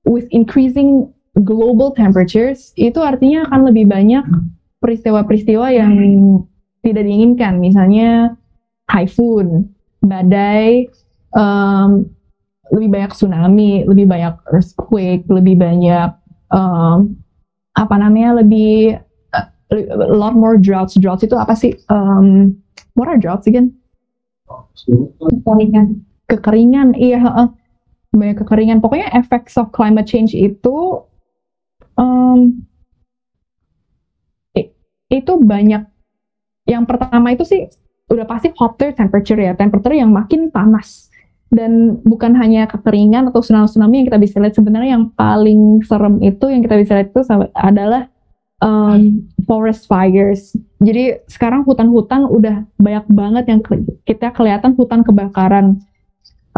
[0.03, 1.07] with increasing
[1.45, 4.25] global temperatures itu artinya akan lebih banyak
[4.83, 5.93] peristiwa-peristiwa yang
[6.83, 8.35] tidak diinginkan, misalnya
[8.87, 9.67] typhoon,
[10.01, 10.87] badai,
[11.35, 12.07] um,
[12.71, 16.09] lebih banyak tsunami, lebih banyak earthquake, lebih banyak
[16.55, 17.13] um,
[17.79, 18.99] apa namanya lebih
[19.31, 20.99] uh, a lot more droughts.
[20.99, 21.79] Droughts itu apa sih?
[21.87, 22.59] Um,
[22.99, 23.71] what are droughts again?
[25.23, 26.03] Kekeringan.
[26.27, 27.23] Kekeringan, iya.
[27.23, 27.49] Uh,
[28.11, 28.83] banyak kekeringan.
[28.83, 31.07] Pokoknya effects of climate change itu
[31.95, 32.67] um,
[35.09, 35.89] itu banyak
[36.69, 37.65] yang pertama itu sih
[38.13, 41.08] udah pasti hotter temperature ya temperature yang makin panas
[41.49, 46.45] dan bukan hanya kekeringan atau tsunami-tsunami yang kita bisa lihat sebenarnya yang paling serem itu
[46.45, 47.21] yang kita bisa lihat itu
[47.57, 48.05] adalah
[48.61, 50.53] um, forest fires.
[50.77, 53.59] Jadi sekarang hutan-hutan udah banyak banget yang
[54.05, 55.81] kita kelihatan hutan kebakaran.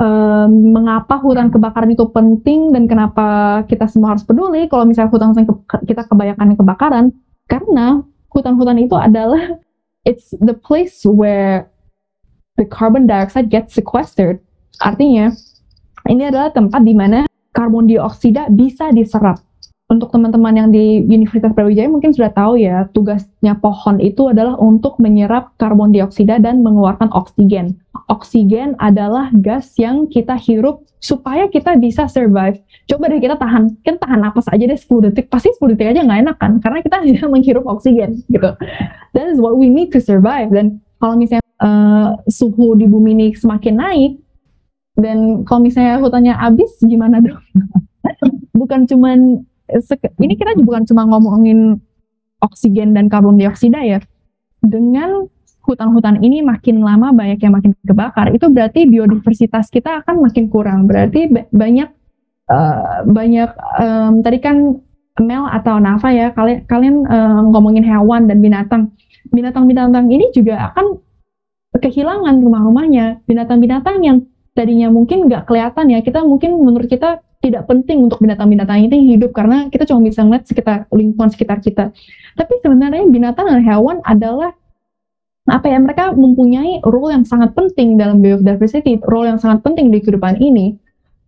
[0.01, 5.45] Um, mengapa hutan kebakaran itu penting dan kenapa kita semua harus peduli kalau misalnya hutan-hutan
[5.87, 7.05] kita kebanyakan kebakaran?
[7.47, 9.55] Karena hutan-hutan itu adalah
[10.03, 11.71] it's the place where
[12.59, 14.41] the carbon dioxide gets sequestered
[14.79, 15.33] artinya
[16.07, 19.41] ini adalah tempat di mana karbon dioksida bisa diserap
[19.91, 24.95] untuk teman-teman yang di Universitas Brawijaya mungkin sudah tahu ya, tugasnya pohon itu adalah untuk
[25.03, 27.75] menyerap karbon dioksida dan mengeluarkan oksigen.
[28.07, 32.55] Oksigen adalah gas yang kita hirup supaya kita bisa survive.
[32.87, 36.07] Coba deh kita tahan, kan tahan napas aja deh 10 detik, pasti 10 detik aja
[36.07, 38.55] nggak enak kan, karena kita tidak menghirup oksigen gitu.
[39.11, 40.55] That is what we need to survive.
[40.55, 44.23] Dan kalau misalnya uh, suhu di bumi ini semakin naik,
[45.01, 47.41] dan kalau misalnya hutannya habis, gimana dong?
[48.59, 49.41] Bukan cuman
[50.19, 51.79] ini kita bukan cuma ngomongin
[52.43, 53.99] oksigen dan karbon dioksida ya.
[54.61, 55.25] Dengan
[55.63, 60.85] hutan-hutan ini makin lama banyak yang makin kebakar, itu berarti biodiversitas kita akan makin kurang.
[60.85, 61.89] Berarti banyak
[62.51, 64.57] uh, banyak um, tadi kan
[65.21, 68.91] Mel atau Nafa ya kalian kalian um, ngomongin hewan dan binatang.
[69.31, 70.99] Binatang-binatang ini juga akan
[71.79, 74.17] kehilangan rumah-rumahnya binatang-binatang yang
[74.51, 79.33] tadinya mungkin nggak kelihatan ya kita mungkin menurut kita tidak penting untuk binatang-binatang ini hidup
[79.33, 81.89] karena kita cuma bisa ngeliat sekitar lingkungan sekitar kita.
[82.37, 84.53] Tapi sebenarnya binatang dan hewan adalah
[85.49, 89.97] apa ya mereka mempunyai role yang sangat penting dalam biodiversity, role yang sangat penting di
[90.05, 90.77] kehidupan ini.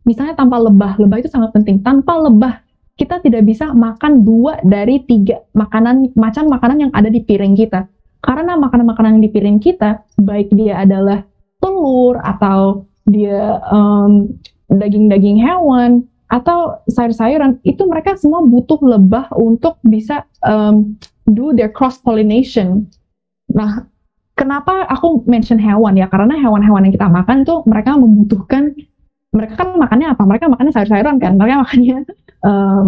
[0.06, 1.82] Misalnya tanpa lebah, lebah itu sangat penting.
[1.82, 2.62] Tanpa lebah
[2.94, 7.90] kita tidak bisa makan dua dari tiga makanan macam makanan yang ada di piring kita.
[8.24, 11.26] Karena makanan-makanan yang di piring kita, baik dia adalah
[11.60, 14.32] telur atau dia um,
[14.72, 20.98] daging-daging hewan atau sayur-sayuran itu mereka semua butuh lebah untuk bisa um,
[21.30, 22.90] do their cross pollination.
[23.54, 23.86] Nah,
[24.34, 26.10] kenapa aku mention hewan ya?
[26.10, 28.74] Karena hewan-hewan yang kita makan itu mereka membutuhkan
[29.34, 30.24] mereka kan makannya apa?
[30.26, 31.34] Mereka makannya sayur-sayuran kan?
[31.38, 31.98] Mereka makannya
[32.46, 32.86] um,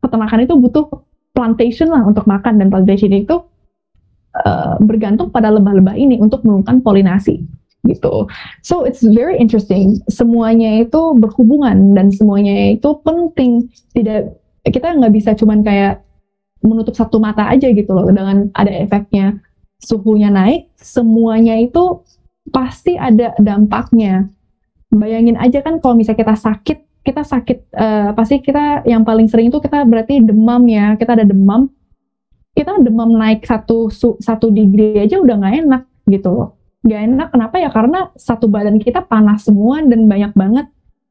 [0.00, 0.84] peternakan itu butuh
[1.32, 3.42] plantation lah untuk makan dan plantation itu
[4.44, 7.42] uh, bergantung pada lebah-lebah ini untuk melakukan polinasi
[7.84, 8.28] gitu.
[8.64, 10.00] So it's very interesting.
[10.08, 13.68] Semuanya itu berhubungan dan semuanya itu penting.
[13.92, 14.32] Tidak
[14.68, 16.00] kita nggak bisa cuman kayak
[16.64, 19.36] menutup satu mata aja gitu loh dengan ada efeknya
[19.84, 22.00] suhunya naik, semuanya itu
[22.48, 24.32] pasti ada dampaknya.
[24.88, 29.52] Bayangin aja kan kalau misalnya kita sakit, kita sakit uh, pasti kita yang paling sering
[29.52, 31.68] itu kita berarti demam ya, kita ada demam,
[32.56, 37.28] kita demam naik satu satu degree aja udah nggak enak gitu loh gak enak.
[37.32, 37.72] Kenapa ya?
[37.72, 40.66] Karena satu badan kita panas semua dan banyak banget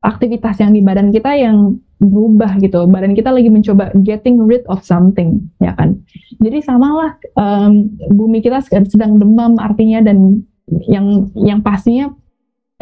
[0.06, 2.86] aktivitas yang di badan kita yang berubah gitu.
[2.86, 5.98] Badan kita lagi mencoba getting rid of something ya kan?
[6.44, 10.44] Jadi samalah um, bumi kita sedang demam artinya dan
[10.88, 12.12] yang yang pastinya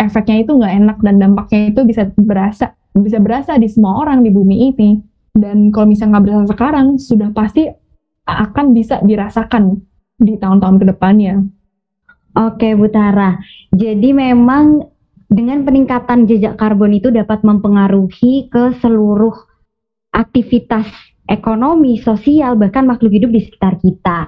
[0.02, 4.34] efeknya itu nggak enak dan dampaknya itu bisa berasa bisa berasa di semua orang di
[4.34, 4.92] bumi ini.
[5.32, 7.70] Dan kalau misalnya nggak berasa sekarang sudah pasti
[8.28, 9.80] akan bisa dirasakan
[10.22, 11.42] di tahun-tahun ke depannya
[12.32, 13.36] Oke, Bu Tara.
[13.76, 14.88] Jadi memang
[15.28, 19.36] dengan peningkatan jejak karbon itu dapat mempengaruhi ke seluruh
[20.15, 20.88] aktivitas
[21.28, 24.28] ekonomi, sosial, bahkan makhluk hidup di sekitar kita.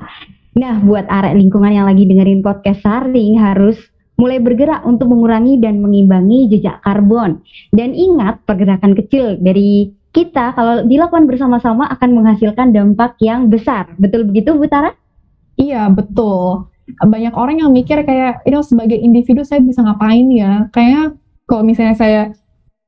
[0.55, 3.79] Nah, buat arek lingkungan yang lagi dengerin podcast Saring harus
[4.19, 7.43] mulai bergerak untuk mengurangi dan mengimbangi jejak karbon.
[7.71, 13.91] Dan ingat, pergerakan kecil dari kita kalau dilakukan bersama-sama akan menghasilkan dampak yang besar.
[13.97, 14.93] Betul begitu, Bu Tara?
[15.57, 20.67] Iya, betul banyak orang yang mikir kayak itu sebagai individu saya bisa ngapain ya?
[20.75, 21.15] Kayak
[21.47, 22.21] kalau misalnya saya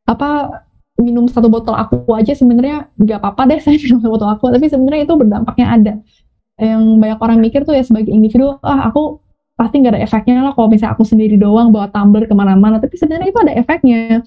[0.06, 0.62] apa
[0.96, 4.66] minum satu botol aku aja sebenarnya nggak apa-apa deh saya minum satu botol aku tapi
[4.68, 5.94] sebenarnya itu berdampaknya ada.
[6.56, 9.20] Yang banyak orang mikir tuh ya sebagai individu ah aku
[9.56, 12.80] pasti nggak ada efeknya lah kalau misalnya aku sendiri doang bawa tumbler ke mana-mana.
[12.84, 14.24] Tapi sebenarnya itu ada efeknya.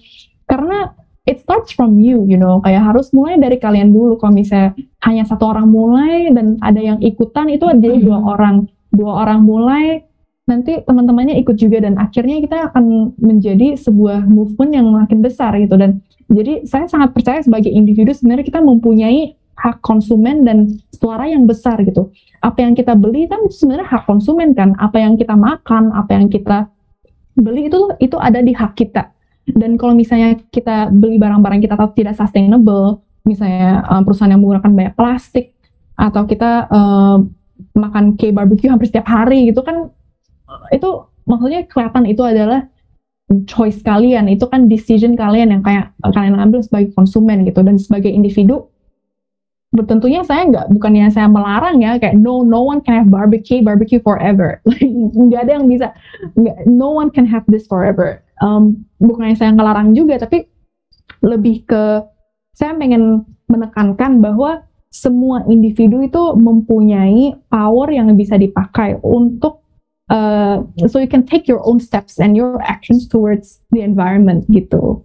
[0.48, 0.92] Karena
[1.28, 2.60] it starts from you you know.
[2.64, 4.16] Kayak harus mulai dari kalian dulu.
[4.16, 4.72] Kalau misalnya
[5.04, 10.08] hanya satu orang mulai dan ada yang ikutan itu jadi dua orang dua orang mulai
[10.48, 15.76] nanti teman-temannya ikut juga dan akhirnya kita akan menjadi sebuah movement yang makin besar gitu.
[15.76, 16.00] Dan
[16.32, 21.76] jadi saya sangat percaya sebagai individu sebenarnya kita mempunyai hak konsumen dan suara yang besar
[21.84, 22.08] gitu.
[22.40, 24.72] Apa yang kita beli kan sebenarnya hak konsumen kan.
[24.80, 26.72] Apa yang kita makan apa yang kita
[27.36, 29.12] beli itu itu ada di hak kita.
[29.48, 34.72] Dan kalau misalnya kita beli barang-barang kita tahu tidak sustainable misalnya um, perusahaan yang menggunakan
[34.72, 35.52] banyak plastik
[35.98, 37.32] atau kita um,
[37.74, 39.90] makan K barbecue hampir setiap hari gitu kan
[40.72, 40.88] itu
[41.28, 42.64] maksudnya kelihatan itu adalah
[43.44, 47.60] choice kalian itu kan decision kalian yang kayak kalian ambil sebagai konsumen gitu.
[47.60, 48.72] Dan sebagai individu
[49.84, 54.00] tentunya saya nggak bukannya saya melarang ya kayak no no one can have barbecue barbecue
[54.00, 54.64] forever.
[55.28, 55.92] Nggak ada yang bisa
[56.40, 58.24] nggak no one can have this forever.
[58.40, 60.48] Um, bukannya saya ngelarang juga tapi
[61.20, 62.00] lebih ke
[62.56, 69.60] saya pengen menekankan bahwa semua individu itu mempunyai power yang bisa dipakai untuk
[70.08, 75.04] uh, so you can take your own steps and your actions towards the environment gitu.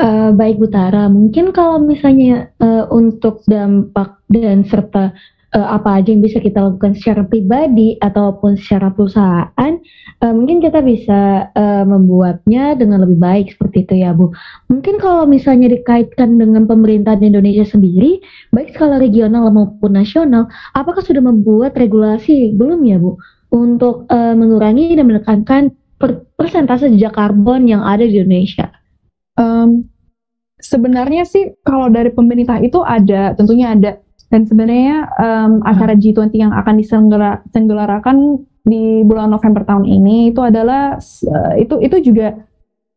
[0.00, 5.12] Uh, baik Butara, mungkin kalau misalnya uh, untuk dampak dan serta
[5.52, 9.72] uh, apa aja yang bisa kita lakukan secara pribadi ataupun secara perusahaan,
[10.22, 14.30] uh, mungkin kita bisa uh, membuatnya dengan lebih baik seperti itu ya Bu.
[14.70, 18.22] Mungkin kalau misalnya dikaitkan dengan pemerintahan Indonesia sendiri,
[18.54, 20.46] baik skala regional maupun nasional,
[20.78, 23.18] apakah sudah membuat regulasi belum ya Bu
[23.52, 25.62] untuk uh, mengurangi dan menekankan
[25.98, 28.70] per persentase jejak karbon yang ada di Indonesia?
[29.34, 29.90] Um,
[30.62, 33.98] sebenarnya sih kalau dari pemerintah itu ada, tentunya ada
[34.32, 38.16] dan sebenarnya um, acara G20 yang akan diselenggarakan
[38.62, 42.38] di bulan November tahun ini itu adalah uh, itu itu juga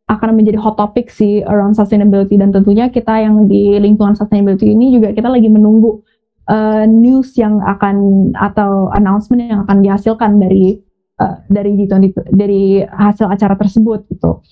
[0.05, 4.93] akan menjadi hot topic sih around sustainability dan tentunya kita yang di lingkungan sustainability ini
[4.93, 6.05] juga kita lagi menunggu
[6.45, 10.77] uh, news yang akan atau announcement yang akan dihasilkan dari
[11.17, 14.45] uh, dari G20 dari hasil acara tersebut gitu.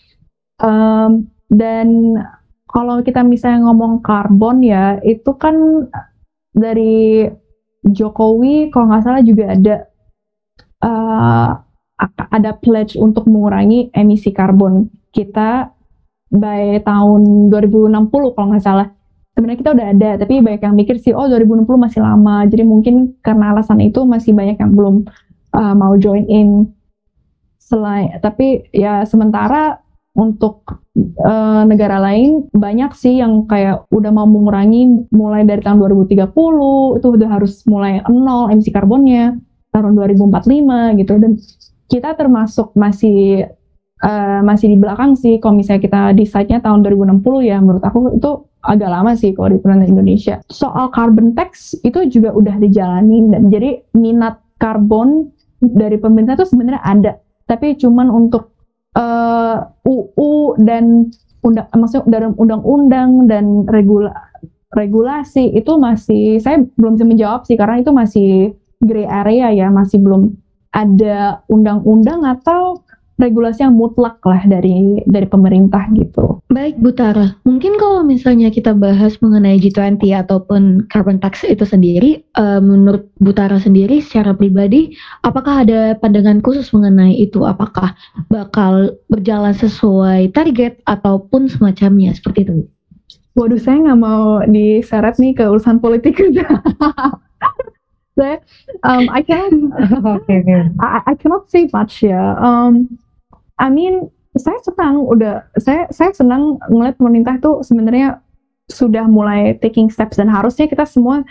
[0.57, 2.17] Um, dan
[2.65, 5.85] kalau kita misalnya ngomong karbon ya itu kan
[6.53, 7.29] dari
[7.85, 9.75] Jokowi kalau nggak salah juga ada
[10.83, 11.49] uh,
[12.33, 15.71] ada pledge untuk mengurangi emisi karbon kita
[16.33, 18.87] by tahun 2060 kalau nggak salah.
[19.33, 22.45] Sebenarnya kita udah ada, tapi banyak yang mikir sih, oh 2060 masih lama.
[22.45, 25.09] Jadi mungkin karena alasan itu masih banyak yang belum
[25.57, 26.69] uh, mau join in.
[27.57, 29.81] Selain, tapi ya sementara
[30.13, 30.83] untuk
[31.25, 36.29] uh, negara lain banyak sih yang kayak udah mau mengurangi mulai dari tahun 2030
[37.01, 39.33] itu udah harus mulai nol emisi karbonnya
[39.73, 41.13] tahun 2045 gitu.
[41.17, 41.31] Dan
[41.89, 43.49] kita termasuk masih
[44.05, 48.31] uh, masih di belakang sih kalau misalnya kita decide-nya tahun 2060 ya menurut aku itu
[48.63, 50.35] agak lama sih kalau di pemerintah Indonesia.
[50.47, 56.83] Soal carbon tax itu juga udah dijalanin dan jadi minat karbon dari pemerintah itu sebenarnya
[56.83, 57.13] ada,
[57.47, 58.51] tapi cuman untuk
[58.95, 61.11] uh, eh, UU dan
[61.43, 64.15] undang maksudnya dalam undang-undang dan regula
[64.73, 68.31] regulasi itu masih saya belum bisa menjawab sih karena itu masih
[68.83, 70.35] gray area ya, masih belum
[70.73, 72.83] ada undang-undang atau
[73.21, 76.41] regulasi yang mutlak lah dari dari pemerintah gitu.
[76.49, 82.25] Baik Bu Tara, mungkin kalau misalnya kita bahas mengenai G20 ataupun carbon tax itu sendiri,
[82.37, 87.45] uh, menurut Bu Tara sendiri secara pribadi, apakah ada pandangan khusus mengenai itu?
[87.45, 87.93] Apakah
[88.33, 92.53] bakal berjalan sesuai target ataupun semacamnya seperti itu?
[93.33, 96.21] Waduh, saya nggak mau diseret nih ke urusan politik
[98.13, 98.37] saya
[98.85, 99.73] um, I cannot
[100.21, 100.61] okay, okay.
[100.81, 102.37] I, I cannot say much ya.
[102.37, 102.99] Um,
[103.57, 108.21] I mean saya senang udah saya saya senang ngeliat pemerintah itu sebenarnya
[108.71, 111.21] sudah mulai taking steps dan harusnya kita semua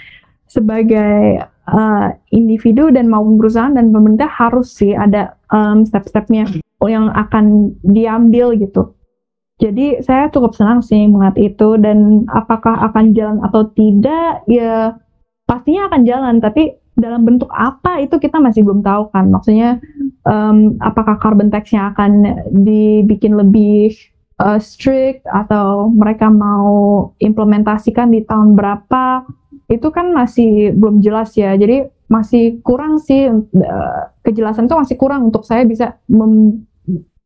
[0.47, 6.45] sebagai uh, individu dan maupun perusahaan dan pemerintah harus sih ada um, step-stepnya
[6.85, 8.93] yang akan diambil gitu.
[9.62, 14.99] Jadi saya cukup senang sih melihat itu dan apakah akan jalan atau tidak ya
[15.53, 19.28] pastinya akan jalan tapi dalam bentuk apa itu kita masih belum tahu kan.
[19.28, 19.80] Maksudnya
[20.24, 22.12] um, apakah carbon tax-nya akan
[22.53, 23.96] dibikin lebih
[24.40, 29.28] uh, strict atau mereka mau implementasikan di tahun berapa
[29.72, 31.57] itu kan masih belum jelas ya.
[31.57, 36.64] Jadi masih kurang sih uh, kejelasan itu masih kurang untuk saya bisa mem,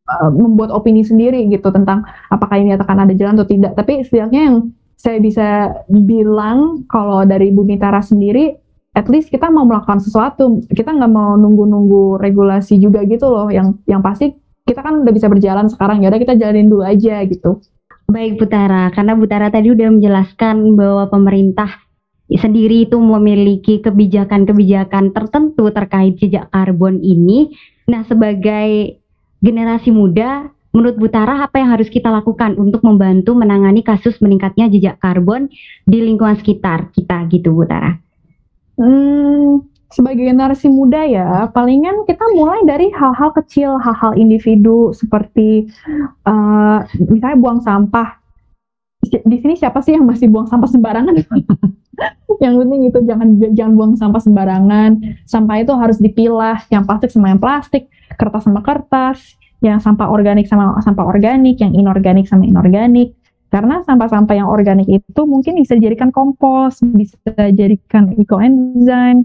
[0.07, 3.75] uh, membuat opini sendiri gitu tentang apakah ini akan ada jalan atau tidak.
[3.75, 4.57] Tapi setidaknya yang
[4.97, 8.57] saya bisa bilang kalau dari Bumi Tara sendiri
[8.97, 10.65] at least kita mau melakukan sesuatu.
[10.65, 13.53] Kita nggak mau nunggu-nunggu regulasi juga gitu loh.
[13.53, 14.33] Yang yang pasti
[14.65, 16.01] kita kan udah bisa berjalan sekarang.
[16.01, 17.61] Ya udah kita jalanin dulu aja gitu.
[18.09, 21.85] Baik Butara karena Butara tadi udah menjelaskan bahwa pemerintah
[22.27, 27.53] sendiri itu memiliki kebijakan-kebijakan tertentu terkait jejak karbon ini.
[27.85, 28.99] Nah sebagai
[29.39, 35.01] generasi muda menurut Butara apa yang harus kita lakukan untuk membantu menangani kasus meningkatnya jejak
[35.01, 35.49] karbon
[35.89, 37.97] di lingkungan sekitar kita gitu Butara
[38.77, 45.65] Hmm, sebagai generasi muda ya, palingan kita mulai dari hal-hal kecil, hal-hal individu seperti
[46.29, 48.21] uh, misalnya buang sampah.
[49.01, 51.15] Di sini siapa sih yang masih buang sampah sembarangan?
[52.43, 54.91] yang penting itu jangan jangan buang sampah sembarangan.
[55.25, 59.33] Sampah itu harus dipilah, yang plastik sama yang plastik, kertas sama kertas,
[59.65, 63.17] yang sampah organik sama sampah organik, yang inorganik sama inorganik.
[63.47, 67.15] Karena sampah-sampah yang organik itu mungkin bisa dijadikan kompos, bisa
[67.47, 69.23] dijadikan ekoenzim,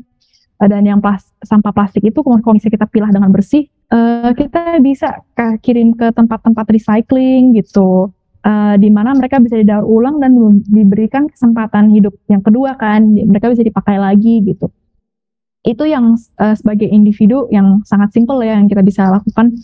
[0.62, 5.26] dan yang plas sampah plastik itu kalau misalnya kita pilah dengan bersih, uh, kita bisa
[5.58, 8.14] kirim ke tempat-tempat recycling gitu,
[8.46, 10.38] uh, di mana mereka bisa didaur ulang dan
[10.70, 14.70] diberikan kesempatan hidup yang kedua kan, mereka bisa dipakai lagi gitu.
[15.66, 19.58] Itu yang uh, sebagai individu yang sangat simpel ya yang kita bisa lakukan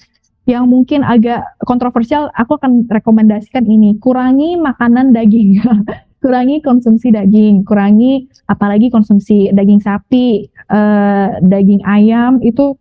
[0.49, 4.01] yang mungkin agak kontroversial, aku akan rekomendasikan ini.
[4.01, 5.61] Kurangi makanan daging.
[6.25, 12.75] kurangi konsumsi daging, kurangi apalagi konsumsi daging sapi, uh, daging ayam itu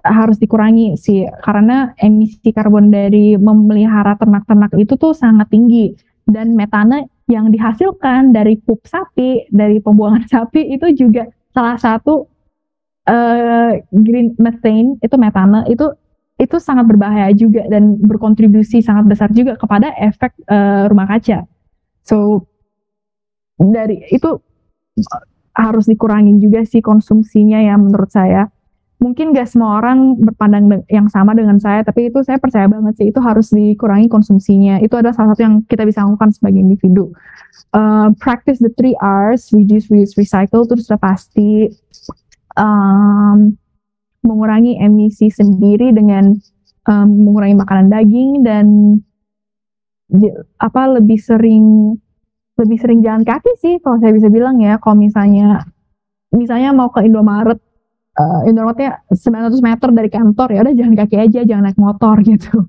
[0.00, 5.92] harus dikurangi sih karena emisi karbon dari memelihara ternak-ternak itu tuh sangat tinggi
[6.24, 12.24] dan metana yang dihasilkan dari pup sapi, dari pembuangan sapi itu juga salah satu
[13.12, 15.92] uh, green methane itu metana itu
[16.40, 21.44] itu sangat berbahaya juga dan berkontribusi sangat besar juga kepada efek uh, rumah kaca.
[22.00, 22.48] So
[23.60, 24.40] dari itu
[25.52, 28.48] harus dikurangin juga sih konsumsinya ya menurut saya.
[29.00, 33.08] Mungkin gak semua orang berpandang yang sama dengan saya, tapi itu saya percaya banget sih
[33.08, 34.76] itu harus dikurangi konsumsinya.
[34.84, 37.08] Itu adalah salah satu yang kita bisa lakukan sebagai individu.
[37.72, 41.72] Uh, practice the three R's, reduce, reuse, recycle itu sudah pasti.
[42.60, 43.56] Um,
[44.20, 46.36] mengurangi emisi sendiri dengan
[46.88, 48.66] um, mengurangi makanan daging dan
[50.58, 51.94] apa lebih sering
[52.58, 54.76] lebih sering jalan kaki sih kalau saya bisa bilang ya.
[54.82, 55.64] Kalau misalnya
[56.34, 57.56] misalnya mau ke Indomaret
[58.20, 62.68] uh, Indomaretnya 900 meter dari kantor ya udah jalan kaki aja jangan naik motor gitu.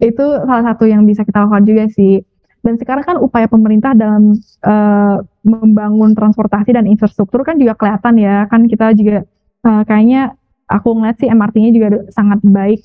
[0.00, 2.24] Itu salah satu yang bisa kita lakukan juga sih.
[2.60, 4.36] Dan sekarang kan upaya pemerintah dalam
[4.68, 8.44] uh, membangun transportasi dan infrastruktur kan juga kelihatan ya.
[8.52, 9.24] Kan kita juga
[9.64, 10.36] uh, kayaknya
[10.70, 12.80] aku ngeliat sih MRT-nya juga sangat baik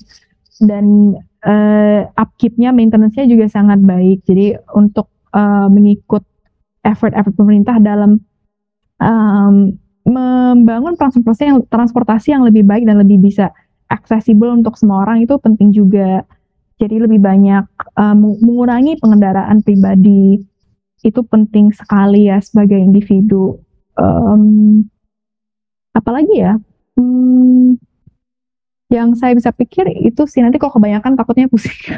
[0.60, 1.14] dan
[1.46, 6.26] uh, upkeep-nya maintenance-nya juga sangat baik jadi untuk uh, mengikut
[6.82, 8.18] effort-effort pemerintah dalam
[9.02, 9.74] um,
[10.06, 13.50] membangun transportasi yang transportasi yang lebih baik dan lebih bisa
[13.90, 16.22] aksesibel untuk semua orang itu penting juga.
[16.76, 17.66] Jadi lebih banyak
[17.96, 20.44] um, mengurangi pengendaraan pribadi
[21.02, 23.58] itu penting sekali ya sebagai individu.
[23.96, 24.84] Um,
[25.96, 26.60] apalagi ya,
[26.96, 27.76] hmm,
[28.92, 31.74] yang saya bisa pikir itu sih nanti kalau kebanyakan takutnya pusing.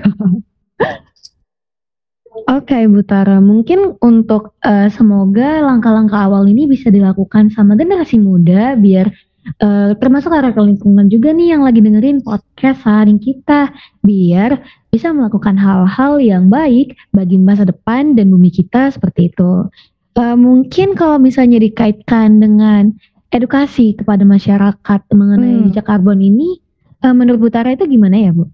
[2.49, 3.43] Oke, okay, Bu Tara.
[3.43, 9.11] Mungkin untuk uh, semoga langkah-langkah awal ini bisa dilakukan sama generasi muda biar
[9.59, 13.75] uh, termasuk arah lingkungan juga nih yang lagi dengerin podcast hari kita
[14.07, 19.67] biar bisa melakukan hal-hal yang baik bagi masa depan dan bumi kita seperti itu.
[20.15, 22.95] Uh, mungkin kalau misalnya dikaitkan dengan
[23.29, 25.65] edukasi kepada masyarakat mengenai hmm.
[25.73, 26.61] jejak karbon ini,
[27.05, 28.49] uh, menurut Bu Tara itu gimana ya, Bu?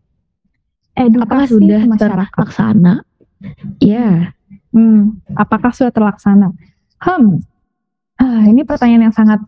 [0.95, 2.95] Edukasi Apakah sudah terlaksana?
[3.83, 4.35] Ya,
[4.71, 6.55] hmm, apakah sudah terlaksana?
[7.03, 7.43] Hmm,
[8.19, 9.43] ah, ini pertanyaan yang sangat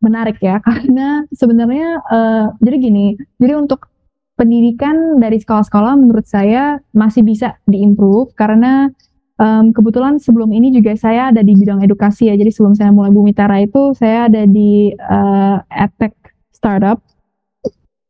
[0.00, 3.06] menarik ya, karena sebenarnya uh, jadi gini,
[3.40, 3.88] jadi untuk
[4.36, 8.92] pendidikan dari sekolah-sekolah menurut saya masih bisa diimprove karena
[9.40, 13.12] um, kebetulan sebelum ini juga saya ada di bidang edukasi ya, jadi sebelum saya mulai
[13.12, 16.16] Bumi Tara itu saya ada di uh, edtech
[16.52, 17.00] startup.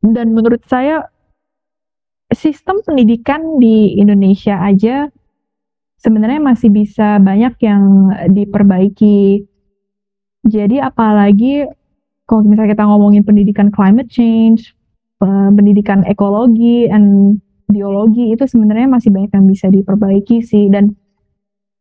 [0.07, 1.03] Dan menurut saya
[2.31, 5.11] sistem pendidikan di Indonesia aja
[5.99, 7.83] sebenarnya masih bisa banyak yang
[8.31, 9.43] diperbaiki.
[10.47, 11.66] Jadi apalagi
[12.27, 14.74] kalau misalnya kita ngomongin pendidikan climate change,
[15.18, 17.35] pendidikan ekologi dan
[17.66, 20.70] biologi itu sebenarnya masih banyak yang bisa diperbaiki sih.
[20.70, 20.95] Dan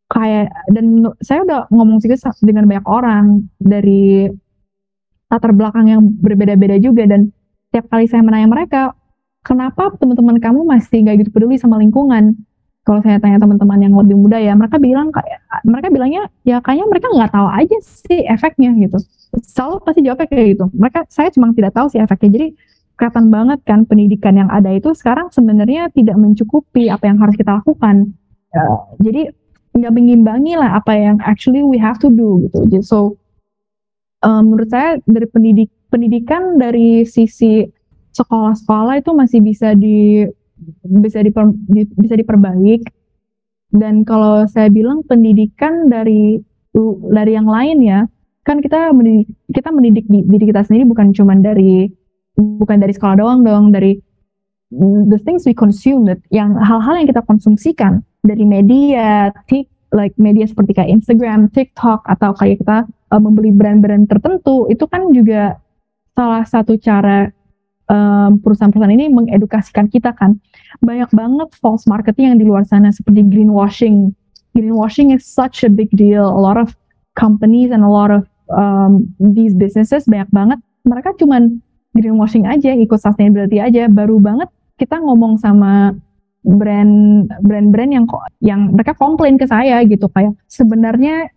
[0.06, 2.10] kayak dan saya udah ngomong sih
[2.46, 4.30] dengan banyak orang dari
[5.26, 7.34] latar belakang yang berbeda-beda juga dan
[7.68, 8.82] setiap kali saya menanya mereka
[9.42, 12.38] kenapa teman-teman kamu masih gak gitu peduli sama lingkungan?
[12.86, 16.86] Kalau saya tanya teman-teman yang lebih muda ya mereka bilang kayak mereka bilangnya ya kayaknya
[16.86, 19.02] mereka nggak tahu aja sih efeknya gitu.
[19.42, 20.64] Selalu pasti jawabnya kayak gitu.
[20.70, 22.30] Mereka saya cuma tidak tahu sih efeknya.
[22.38, 22.46] Jadi
[22.94, 27.58] kelihatan banget kan pendidikan yang ada itu sekarang sebenarnya tidak mencukupi apa yang harus kita
[27.58, 28.14] lakukan.
[28.54, 29.34] Uh, jadi
[29.76, 32.64] nggak mengimbangi lah apa yang actually we have to do gitu.
[32.66, 33.20] Jadi, so
[34.24, 37.68] um, menurut saya dari pendidik pendidikan dari sisi
[38.16, 40.24] sekolah-sekolah itu masih bisa di
[40.88, 42.88] bisa diper, di, bisa diperbaik.
[43.76, 46.40] Dan kalau saya bilang pendidikan dari
[47.12, 48.00] dari yang lain ya
[48.46, 51.90] kan kita mendidik kita mendidik diri kita sendiri bukan cuma dari
[52.36, 53.98] bukan dari sekolah doang dong dari
[54.74, 60.44] the things we consume that yang hal-hal yang kita konsumsikan dari media tik like media
[60.44, 65.62] seperti kayak Instagram, TikTok atau kayak kita uh, membeli brand-brand tertentu itu kan juga
[66.16, 67.30] salah satu cara
[67.86, 70.42] um, perusahaan-perusahaan ini mengedukasikan kita kan.
[70.82, 74.10] Banyak banget false marketing yang di luar sana seperti greenwashing.
[74.56, 76.26] Greenwashing is such a big deal.
[76.26, 76.74] A lot of
[77.14, 80.58] companies and a lot of um, these businesses banyak banget.
[80.88, 81.60] Mereka cuman
[81.96, 83.88] greenwashing aja ikut sustainability aja.
[83.88, 85.96] Baru banget kita ngomong sama
[86.46, 88.06] brand brand-brand yang
[88.38, 91.32] yang mereka komplain ke saya gitu kayak sebenarnya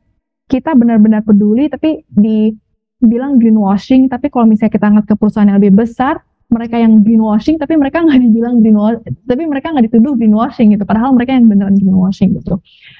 [0.45, 5.81] kita benar-benar peduli tapi dibilang greenwashing tapi kalau misalnya kita ngeliat ke perusahaan yang lebih
[5.81, 10.85] besar mereka yang greenwashing tapi mereka nggak dibilang greenwashing tapi mereka nggak dituduh greenwashing gitu
[10.85, 12.57] padahal mereka yang beneran greenwashing gitu.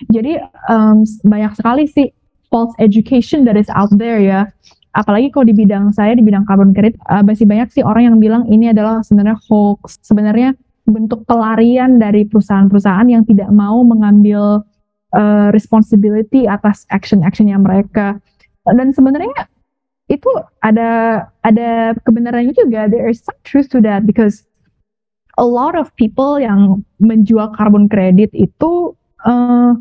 [0.10, 0.38] Jadi
[0.70, 2.14] um, banyak sekali sih
[2.50, 4.50] false education that is out there ya
[5.00, 8.18] apalagi kalau di bidang saya di bidang carbon credit uh, masih banyak sih orang yang
[8.20, 9.96] bilang ini adalah sebenarnya hoax.
[10.04, 10.52] Sebenarnya
[10.84, 14.68] bentuk pelarian dari perusahaan-perusahaan yang tidak mau mengambil
[15.16, 18.20] uh, responsibility atas action-actionnya mereka.
[18.68, 19.48] Dan sebenarnya
[20.12, 20.28] itu
[20.66, 22.92] ada ada kebenarannya juga.
[22.92, 24.44] There is some truth to that because
[25.40, 28.94] a lot of people yang menjual carbon credit itu
[29.24, 29.80] uh,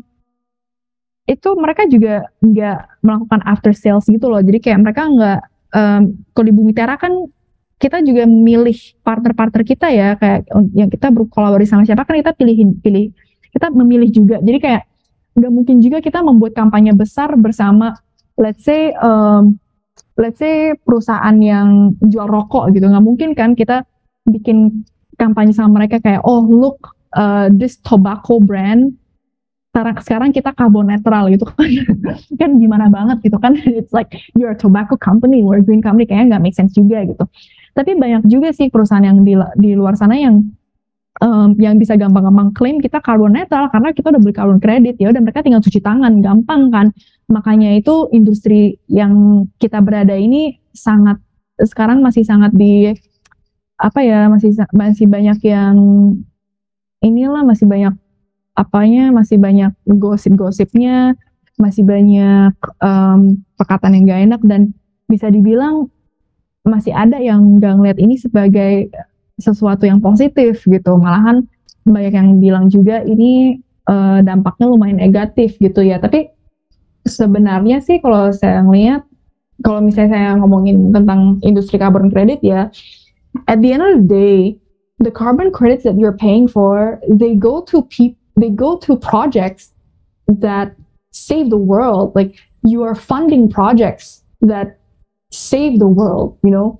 [1.29, 4.41] itu mereka juga nggak melakukan after sales gitu loh.
[4.41, 5.39] Jadi kayak mereka nggak
[5.77, 6.01] um,
[6.33, 7.29] kalau di Bumi Tera kan
[7.79, 8.75] kita juga milih
[9.05, 13.13] partner-partner kita ya kayak yang kita berkolaborasi sama siapa kan kita pilihin pilih
[13.53, 14.41] kita memilih juga.
[14.41, 14.83] Jadi kayak
[15.37, 17.93] nggak mungkin juga kita membuat kampanye besar bersama
[18.35, 19.55] let's say um,
[20.19, 22.89] let's say perusahaan yang jual rokok gitu.
[22.89, 23.85] Nggak mungkin kan kita
[24.27, 24.83] bikin
[25.15, 28.98] kampanye sama mereka kayak oh look uh, this tobacco brand
[29.69, 31.69] sekarang sekarang kita karbon netral gitu kan.
[32.41, 33.53] Kan gimana banget gitu kan.
[33.79, 37.05] It's like you're a tobacco company we're a green company kayaknya nggak make sense juga
[37.05, 37.23] gitu.
[37.77, 40.41] Tapi banyak juga sih perusahaan yang di di luar sana yang
[41.21, 44.97] um, yang bisa gampang-gampang klaim kita karbon netral karena kita udah beli karbon kredit.
[44.97, 46.87] Ya udah mereka tinggal cuci tangan gampang kan.
[47.29, 51.21] Makanya itu industri yang kita berada ini sangat
[51.61, 52.89] sekarang masih sangat di
[53.79, 55.77] apa ya masih masih banyak yang
[56.99, 57.95] inilah masih banyak
[58.59, 61.15] apanya masih banyak gosip-gosipnya,
[61.55, 64.61] masih banyak um, perkataan yang gak enak dan
[65.07, 65.87] bisa dibilang
[66.67, 68.91] masih ada yang gak ngeliat ini sebagai
[69.39, 70.99] sesuatu yang positif gitu.
[70.99, 71.47] Malahan
[71.87, 76.03] banyak yang bilang juga ini uh, dampaknya lumayan negatif gitu ya.
[76.03, 76.27] Tapi
[77.07, 79.07] sebenarnya sih kalau saya ngeliat,
[79.63, 82.67] kalau misalnya saya ngomongin tentang industri carbon credit ya,
[83.47, 84.39] at the end of the day,
[84.99, 89.71] the carbon credits that you're paying for, they go to people they go to projects
[90.27, 90.75] that
[91.11, 92.15] save the world.
[92.15, 94.79] Like you are funding projects that
[95.31, 96.79] save the world you know.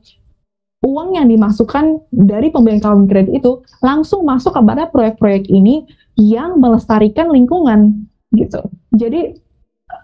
[0.80, 5.84] Uang yang dimasukkan dari pembelian carbon credit itu langsung masuk kepada proyek-proyek ini
[6.16, 8.64] yang melestarikan lingkungan gitu.
[8.96, 9.36] Jadi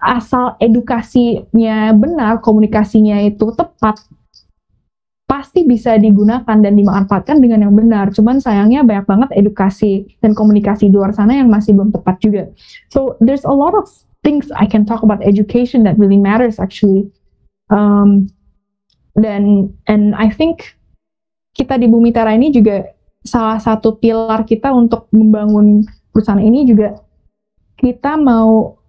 [0.04, 4.04] asal edukasinya benar komunikasinya itu tepat
[5.36, 8.08] pasti bisa digunakan dan dimanfaatkan dengan yang benar.
[8.16, 12.48] Cuman sayangnya banyak banget edukasi dan komunikasi di luar sana yang masih belum tepat juga.
[12.88, 13.92] So there's a lot of
[14.24, 17.12] things I can talk about education that really matters actually.
[17.68, 18.32] Um,
[19.20, 20.72] dan and I think
[21.60, 22.96] kita di Bumi Tera ini juga
[23.28, 25.84] salah satu pilar kita untuk membangun
[26.16, 26.96] perusahaan ini juga
[27.76, 28.80] kita mau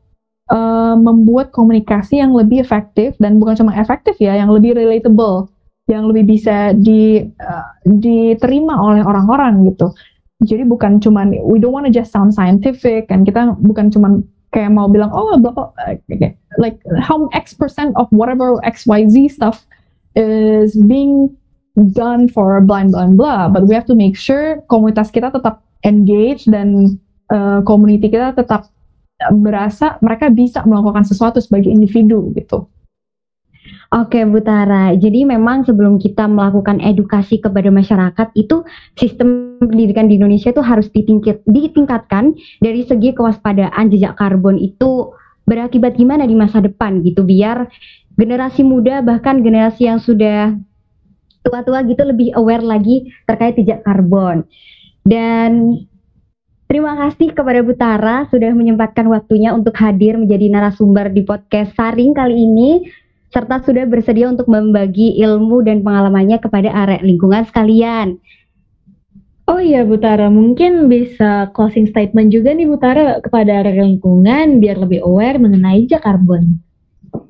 [0.55, 5.51] uh, membuat komunikasi yang lebih efektif dan bukan cuma efektif ya, yang lebih relatable
[5.87, 9.95] yang lebih bisa di uh, diterima oleh orang-orang gitu.
[10.43, 14.21] Jadi bukan cuman we don't want to just sound scientific kan kita bukan cuman
[14.53, 15.71] kayak mau bilang oh blah, blah,
[16.61, 19.65] like how X percent of whatever X Y Z stuff
[20.13, 21.33] is being
[21.97, 26.45] done for blind blind blah but we have to make sure komunitas kita tetap engage
[26.49, 27.01] dan
[27.33, 28.69] uh, community kita tetap
[29.41, 32.69] berasa mereka bisa melakukan sesuatu sebagai individu gitu.
[33.95, 38.67] Oke Bu Tara, jadi memang sebelum kita melakukan edukasi kepada masyarakat itu
[38.99, 45.15] sistem pendidikan di Indonesia itu harus ditingkat, ditingkatkan dari segi kewaspadaan jejak karbon itu
[45.47, 47.23] berakibat gimana di masa depan gitu.
[47.23, 47.71] Biar
[48.19, 50.59] generasi muda bahkan generasi yang sudah
[51.47, 54.43] tua-tua gitu lebih aware lagi terkait jejak karbon.
[55.07, 55.79] Dan
[56.67, 62.11] Terima kasih kepada Bu Tara sudah menyempatkan waktunya untuk hadir menjadi narasumber di podcast Saring
[62.11, 62.91] kali ini
[63.37, 68.17] serta sudah bersedia untuk membagi ilmu dan pengalamannya kepada area lingkungan sekalian.
[69.45, 74.57] Oh iya Bu Tara, mungkin bisa closing statement juga nih Bu Tara kepada area lingkungan
[74.57, 76.65] biar lebih aware mengenai jejak karbon.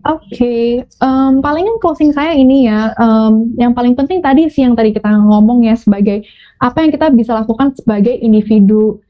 [0.06, 0.66] Oke, okay.
[1.02, 5.10] um, palingan closing saya ini ya, um, yang paling penting tadi sih yang tadi kita
[5.10, 6.22] ngomong ya sebagai
[6.62, 9.02] apa yang kita bisa lakukan sebagai individu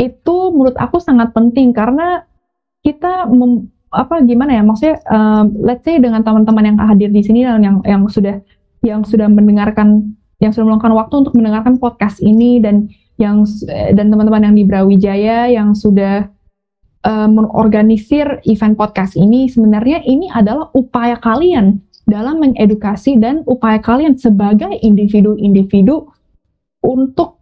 [0.00, 2.24] itu menurut aku sangat penting karena
[2.80, 4.62] kita mem apa gimana ya?
[4.62, 8.38] Maksudnya um, let's say dengan teman-teman yang hadir di sini dan yang yang sudah
[8.86, 12.88] yang sudah mendengarkan yang sudah meluangkan waktu untuk mendengarkan podcast ini dan
[13.20, 16.30] yang dan teman-teman yang di Brawijaya yang sudah
[17.04, 24.16] uh, mengorganisir event podcast ini sebenarnya ini adalah upaya kalian dalam mengedukasi dan upaya kalian
[24.16, 26.08] sebagai individu-individu
[26.80, 27.38] untuk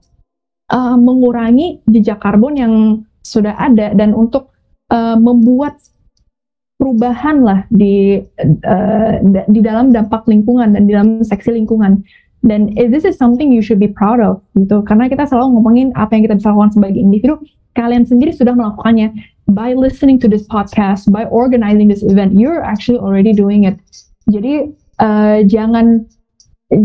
[0.74, 2.74] uh, mengurangi jejak karbon yang
[3.22, 4.50] sudah ada dan untuk
[4.90, 5.78] uh, membuat
[6.78, 8.22] perubahan lah di
[8.64, 9.12] uh,
[9.50, 12.00] di dalam dampak lingkungan dan di dalam seksi lingkungan.
[12.46, 14.86] Dan this is something you should be proud of gitu.
[14.86, 17.34] Karena kita selalu ngomongin apa yang kita bisa lakukan sebagai individu.
[17.74, 19.10] Kalian sendiri sudah melakukannya
[19.50, 22.38] by listening to this podcast by organizing this event.
[22.38, 23.82] You're actually already doing it.
[24.30, 24.70] Jadi
[25.02, 26.06] uh, jangan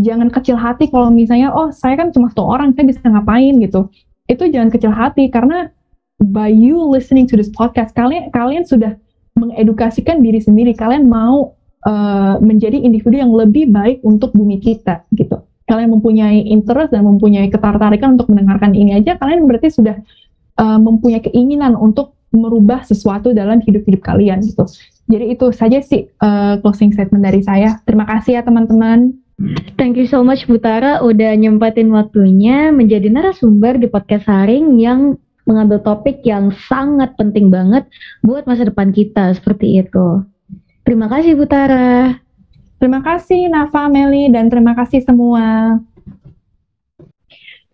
[0.02, 3.62] jangan kecil hati kalau misalnya oh saya kan cuma satu orang saya bisa ngapain?
[3.62, 3.86] gitu.
[4.26, 5.70] Itu jangan kecil hati karena
[6.18, 8.98] by you listening to this podcast kalian kalian sudah
[9.34, 10.72] mengedukasikan diri sendiri.
[10.74, 11.54] Kalian mau
[11.86, 15.42] uh, menjadi individu yang lebih baik untuk bumi kita gitu.
[15.64, 19.96] Kalian mempunyai interest dan mempunyai ketertarikan untuk mendengarkan ini aja kalian berarti sudah
[20.60, 24.66] uh, mempunyai keinginan untuk merubah sesuatu dalam hidup-hidup kalian gitu.
[25.06, 27.78] Jadi itu saja sih uh, closing statement dari saya.
[27.86, 29.14] Terima kasih ya teman-teman.
[29.74, 35.80] Thank you so much Butara udah nyempatin waktunya menjadi narasumber di podcast Haring yang mengambil
[35.80, 37.84] topik yang sangat penting banget
[38.24, 40.24] buat masa depan kita seperti itu.
[40.84, 42.20] Terima kasih Bu Tara.
[42.76, 45.80] Terima kasih Nafa, Meli, dan terima kasih semua.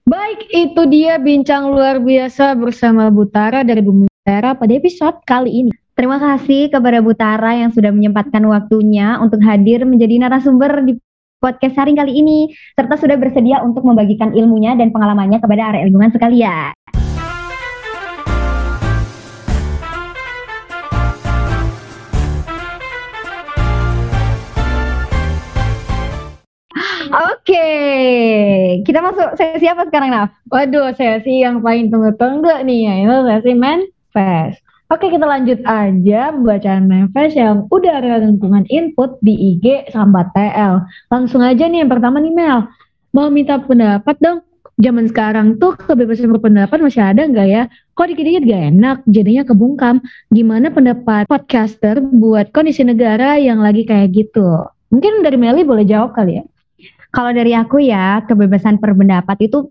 [0.06, 5.70] Baik, itu dia bincang luar biasa bersama Butara dari Bumi Utara pada episode kali ini.
[5.94, 10.98] Terima kasih kepada Butara yang sudah menyempatkan waktunya untuk hadir menjadi narasumber di
[11.42, 16.12] podcast sharing kali ini serta sudah bersedia untuk membagikan ilmunya dan pengalamannya kepada area lingkungan
[16.14, 16.70] sekalian.
[27.10, 27.66] Oke,
[28.86, 30.30] kita masuk sesi apa sekarang, Naf?
[30.46, 34.62] Waduh, sesi yang paling tunggu-tunggu nih, ya, itu sesi manifest.
[34.86, 40.86] Oke, kita lanjut aja pembacaan manifest yang udah ada lingkungan input di IG Sambat TL.
[41.10, 42.70] Langsung aja nih yang pertama nih Mel.
[43.10, 44.46] Mau minta pendapat dong.
[44.78, 47.62] Zaman sekarang tuh kebebasan berpendapat masih ada nggak ya?
[47.98, 50.00] Kok dikit-dikit gak enak, jadinya kebungkam.
[50.32, 54.64] Gimana pendapat podcaster buat kondisi negara yang lagi kayak gitu?
[54.88, 56.44] Mungkin dari Meli boleh jawab kali ya?
[57.10, 59.70] Kalau dari aku ya, kebebasan berpendapat itu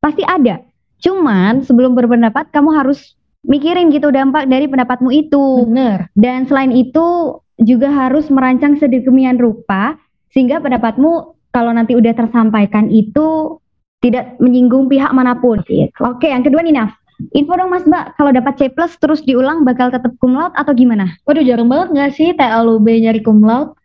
[0.00, 0.60] pasti ada.
[1.00, 5.64] Cuman sebelum berpendapat kamu harus mikirin gitu dampak dari pendapatmu itu.
[5.68, 6.12] Bener.
[6.12, 9.96] Dan selain itu juga harus merancang sedemikian rupa
[10.32, 13.58] sehingga pendapatmu kalau nanti udah tersampaikan itu
[14.00, 15.60] tidak menyinggung pihak mana pun.
[16.00, 16.92] Oke, yang kedua nih Naf.
[17.36, 20.72] Info dong Mas Mbak, kalau dapat C plus terus diulang bakal tetap cum laude atau
[20.72, 21.20] gimana?
[21.28, 23.76] Waduh, jarang banget nggak sih TLUB nyari cum laude?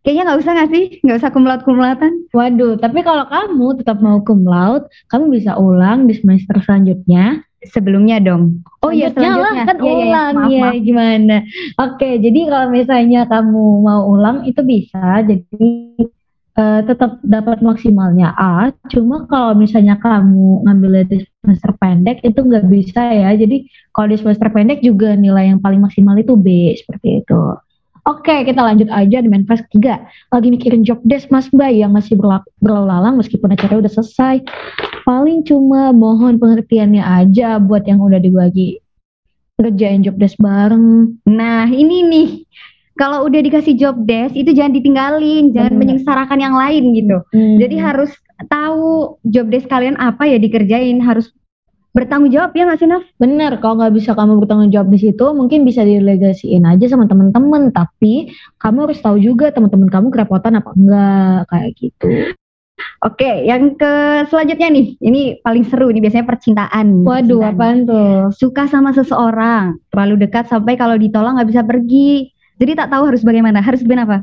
[0.00, 0.84] Kayaknya nggak usah nggak sih?
[1.04, 2.12] Nggak usah cum laudean.
[2.32, 7.44] Waduh, tapi kalau kamu tetap mau cum laude, kamu bisa ulang di semester selanjutnya.
[7.60, 8.64] Sebelumnya dong.
[8.80, 9.66] Oh iya, Selanjutnya lah lah.
[9.68, 9.92] kan iya.
[9.92, 10.80] ulang Maaf, ya maaf.
[10.80, 11.36] gimana?
[11.76, 15.68] Oke, jadi kalau misalnya kamu mau ulang itu bisa, jadi
[16.56, 18.72] eh, tetap dapat maksimalnya A.
[18.88, 23.36] Cuma kalau misalnya kamu ngambil di semester pendek itu nggak bisa ya.
[23.36, 27.40] Jadi kalau di semester pendek juga nilai yang paling maksimal itu B seperti itu.
[28.08, 30.08] Oke, kita lanjut aja di manifest ketiga.
[30.32, 34.34] Lagi mikirin job desk Mas Bay yang masih berla- berlalu lalang meskipun acaranya udah selesai.
[35.04, 38.80] Paling cuma mohon pengertiannya aja buat yang udah dibagi
[39.60, 41.20] ngerjain job desk bareng.
[41.28, 42.28] Nah, ini nih.
[42.96, 45.80] Kalau udah dikasih job desk itu jangan ditinggalin, jangan Bener.
[45.80, 47.16] menyengsarakan yang lain gitu.
[47.32, 48.12] Jadi harus
[48.44, 51.32] tahu job desk kalian apa ya dikerjain, harus
[51.90, 53.04] bertanggung jawab ya nggak sih Naf?
[53.18, 57.74] Bener, kalau nggak bisa kamu bertanggung jawab di situ, mungkin bisa didelegasiin aja sama temen-temen.
[57.74, 62.08] Tapi kamu harus tahu juga teman-teman kamu kerepotan apa enggak kayak gitu.
[63.04, 67.04] Oke, yang ke selanjutnya nih, ini paling seru nih biasanya percintaan.
[67.04, 67.52] Waduh, Percintaan.
[67.56, 68.12] apaan tuh?
[68.32, 72.32] Suka sama seseorang, terlalu dekat sampai kalau ditolong nggak bisa pergi.
[72.60, 74.18] Jadi tak tahu harus bagaimana, harus gimana apa?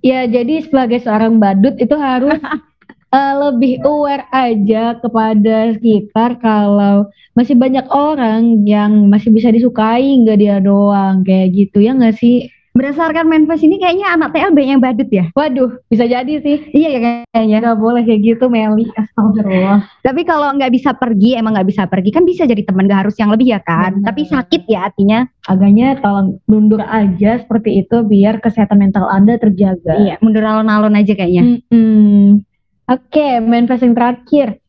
[0.00, 2.36] Ya, jadi sebagai seorang badut itu harus
[3.12, 10.40] eh, lebih aware aja kepada sekitar kalau masih banyak orang yang masih bisa disukai nggak
[10.40, 12.48] dia doang kayak gitu ya nggak sih?
[12.76, 15.32] Berdasarkan manifest ini kayaknya anak TL banyak yang badut ya?
[15.32, 16.60] Waduh, bisa jadi sih.
[16.76, 17.56] Iya ya kayaknya.
[17.64, 18.84] Nggak boleh kayak gitu, Meli.
[18.92, 19.80] Astagfirullah.
[20.04, 23.16] Tapi kalau nggak bisa pergi, emang nggak bisa pergi kan bisa jadi teman, nggak harus
[23.16, 23.96] yang lebih ya kan?
[23.96, 24.12] Bener.
[24.12, 25.24] Tapi sakit ya artinya.
[25.48, 29.96] Agaknya tolong mundur aja seperti itu biar kesehatan mental Anda terjaga.
[29.96, 31.56] Iya, mundur alon-alon aja kayaknya.
[31.72, 32.44] Mm-mm.
[32.86, 34.62] Oke, manifest yang terakhir.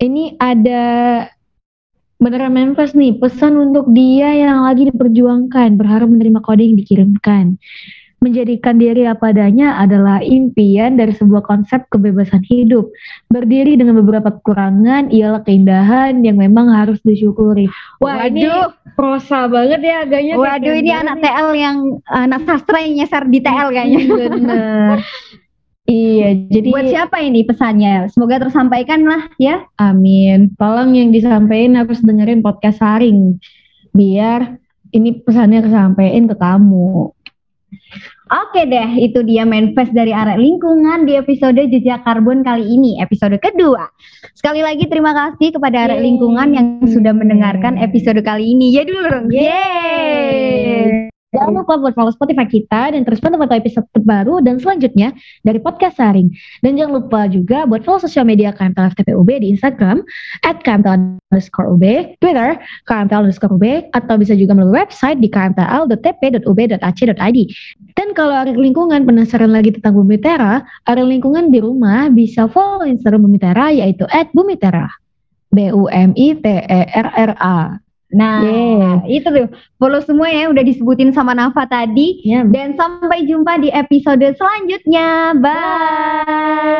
[0.00, 0.84] Ini ada
[2.16, 7.60] beneran manifest nih, pesan untuk dia yang lagi diperjuangkan, berharap menerima kode yang dikirimkan.
[8.24, 12.88] Menjadikan diri apa adanya adalah impian dari sebuah konsep kebebasan hidup.
[13.28, 17.68] Berdiri dengan beberapa kekurangan ialah keindahan yang memang harus disyukuri.
[18.00, 18.72] Wah, ini Waduh.
[18.96, 20.40] prosa banget ya agaknya.
[20.40, 21.20] Waduh, ini anak.
[21.20, 21.76] TL yang
[22.08, 24.00] anak sastra yang nyasar di TL kayaknya.
[24.08, 24.98] Bener.
[25.88, 28.08] iya, jadi Buat siapa ini pesannya?
[28.08, 29.64] Semoga tersampaikan lah ya.
[29.76, 30.52] Amin.
[30.56, 33.38] Tolong yang disampaikan harus dengerin podcast saring
[33.94, 34.58] biar
[34.94, 37.14] ini pesannya kesampaikan ke kamu.
[38.24, 43.36] Oke deh, itu dia manifest dari arah lingkungan di episode jejak karbon kali ini, episode
[43.36, 43.84] kedua.
[44.32, 46.06] Sekali lagi terima kasih kepada arah Yeay.
[46.08, 48.74] lingkungan yang sudah mendengarkan episode kali ini.
[48.74, 49.26] Ya dulu dong.
[49.28, 51.13] Yeay.
[51.34, 55.10] Jangan lupa buat follow Spotify kita dan terus pantau episode terbaru dan selanjutnya
[55.42, 56.30] dari podcast saring.
[56.62, 60.06] Dan jangan lupa juga buat follow sosial media KMTL FTPUB di Instagram
[60.46, 61.82] at KMTL underscore UB,
[62.22, 62.54] Twitter
[62.86, 63.66] KMTL underscore UB,
[63.98, 67.38] atau bisa juga melalui website di kmtl.tp.ub.ac.id.
[67.98, 72.86] Dan kalau area lingkungan penasaran lagi tentang Bumi Tera, area lingkungan di rumah bisa follow
[72.86, 74.86] Instagram Bumi Tera yaitu at Bumi Tera.
[75.54, 77.83] B-U-M-I-T-E-R-R-A.
[78.14, 79.18] Nah, Yeay.
[79.18, 79.50] itu tuh
[79.82, 82.22] follow semua ya udah disebutin sama Nafa tadi.
[82.22, 85.34] Ya, Dan sampai jumpa di episode selanjutnya.
[85.42, 86.74] Bye.